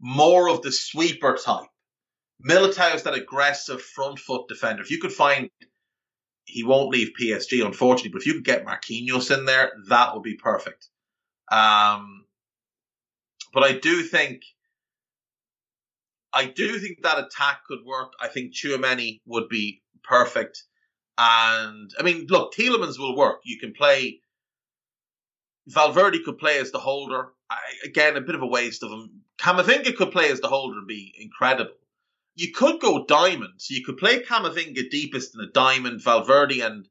[0.00, 1.68] more of the sweeper type.
[2.44, 4.82] Militao is that aggressive front foot defender.
[4.82, 5.48] If you could find
[6.44, 8.10] he won't leave PSG, unfortunately.
[8.10, 10.88] But if you could get Marquinhos in there, that would be perfect.
[11.52, 12.24] Um,
[13.54, 14.42] but I do think,
[16.32, 18.12] I do think that attack could work.
[18.20, 20.64] I think Tchouameni would be perfect.
[21.18, 23.40] And I mean, look, Tielemans will work.
[23.44, 24.20] You can play.
[25.66, 27.28] Valverde could play as the holder.
[27.50, 29.22] I, again, a bit of a waste of him.
[29.38, 31.74] Camavinga could play as the holder and be incredible
[32.36, 33.54] you could go diamond.
[33.56, 36.86] So you could play Camavinga deepest in a diamond, Valverde and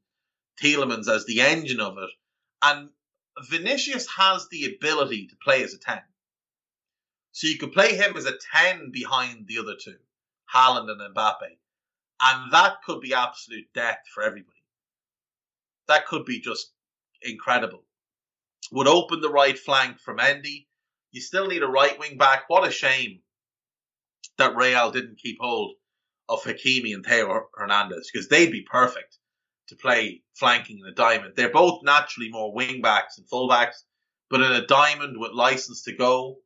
[0.60, 2.10] Tielemans as the engine of it.
[2.62, 2.90] And
[3.48, 6.00] Vinicius has the ability to play as a 10.
[7.36, 9.98] So you could play him as a 10 behind the other two,
[10.54, 11.58] Haaland and Mbappe.
[12.18, 14.64] And that could be absolute death for everybody.
[15.86, 16.72] That could be just
[17.20, 17.84] incredible.
[18.72, 20.66] Would open the right flank from Mendy.
[21.10, 22.44] You still need a right wing back.
[22.48, 23.20] What a shame
[24.38, 25.74] that Real didn't keep hold
[26.30, 29.18] of Hakimi and Theo Hernandez because they'd be perfect
[29.68, 31.34] to play flanking in a diamond.
[31.36, 33.84] They're both naturally more wing backs and full backs,
[34.30, 36.38] but in a diamond with license to go,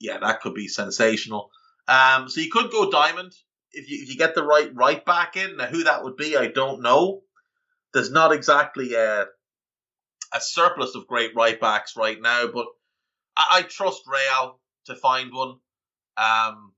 [0.00, 1.50] yeah, that could be sensational.
[1.86, 3.32] Um, so you could go diamond
[3.72, 5.56] if you if you get the right right back in.
[5.56, 7.22] Now, who that would be, I don't know.
[7.92, 9.26] There's not exactly a
[10.32, 12.66] a surplus of great right backs right now, but
[13.36, 15.56] I, I trust Real to find one.
[16.16, 16.72] Um,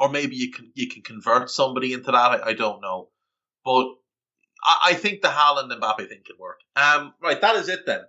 [0.00, 2.16] or maybe you can you can convert somebody into that.
[2.16, 3.08] I, I don't know,
[3.64, 3.86] but
[4.64, 6.60] I, I, think the Haaland Mbappe thing could work.
[6.74, 8.00] Um, right, that is it then.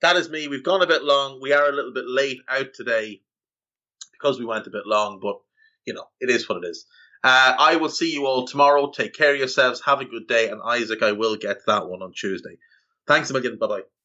[0.00, 0.48] That is me.
[0.48, 1.40] We've gone a bit long.
[1.40, 3.20] We are a little bit late out today
[4.12, 5.36] because we went a bit long, but
[5.86, 6.86] you know it is what it is.
[7.24, 8.90] Uh, I will see you all tomorrow.
[8.90, 9.82] Take care of yourselves.
[9.84, 10.48] Have a good day.
[10.50, 12.58] And Isaac, I will get that one on Tuesday.
[13.06, 13.58] Thanks a million.
[13.58, 13.97] Bye bye.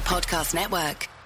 [0.00, 1.17] Podcast Network.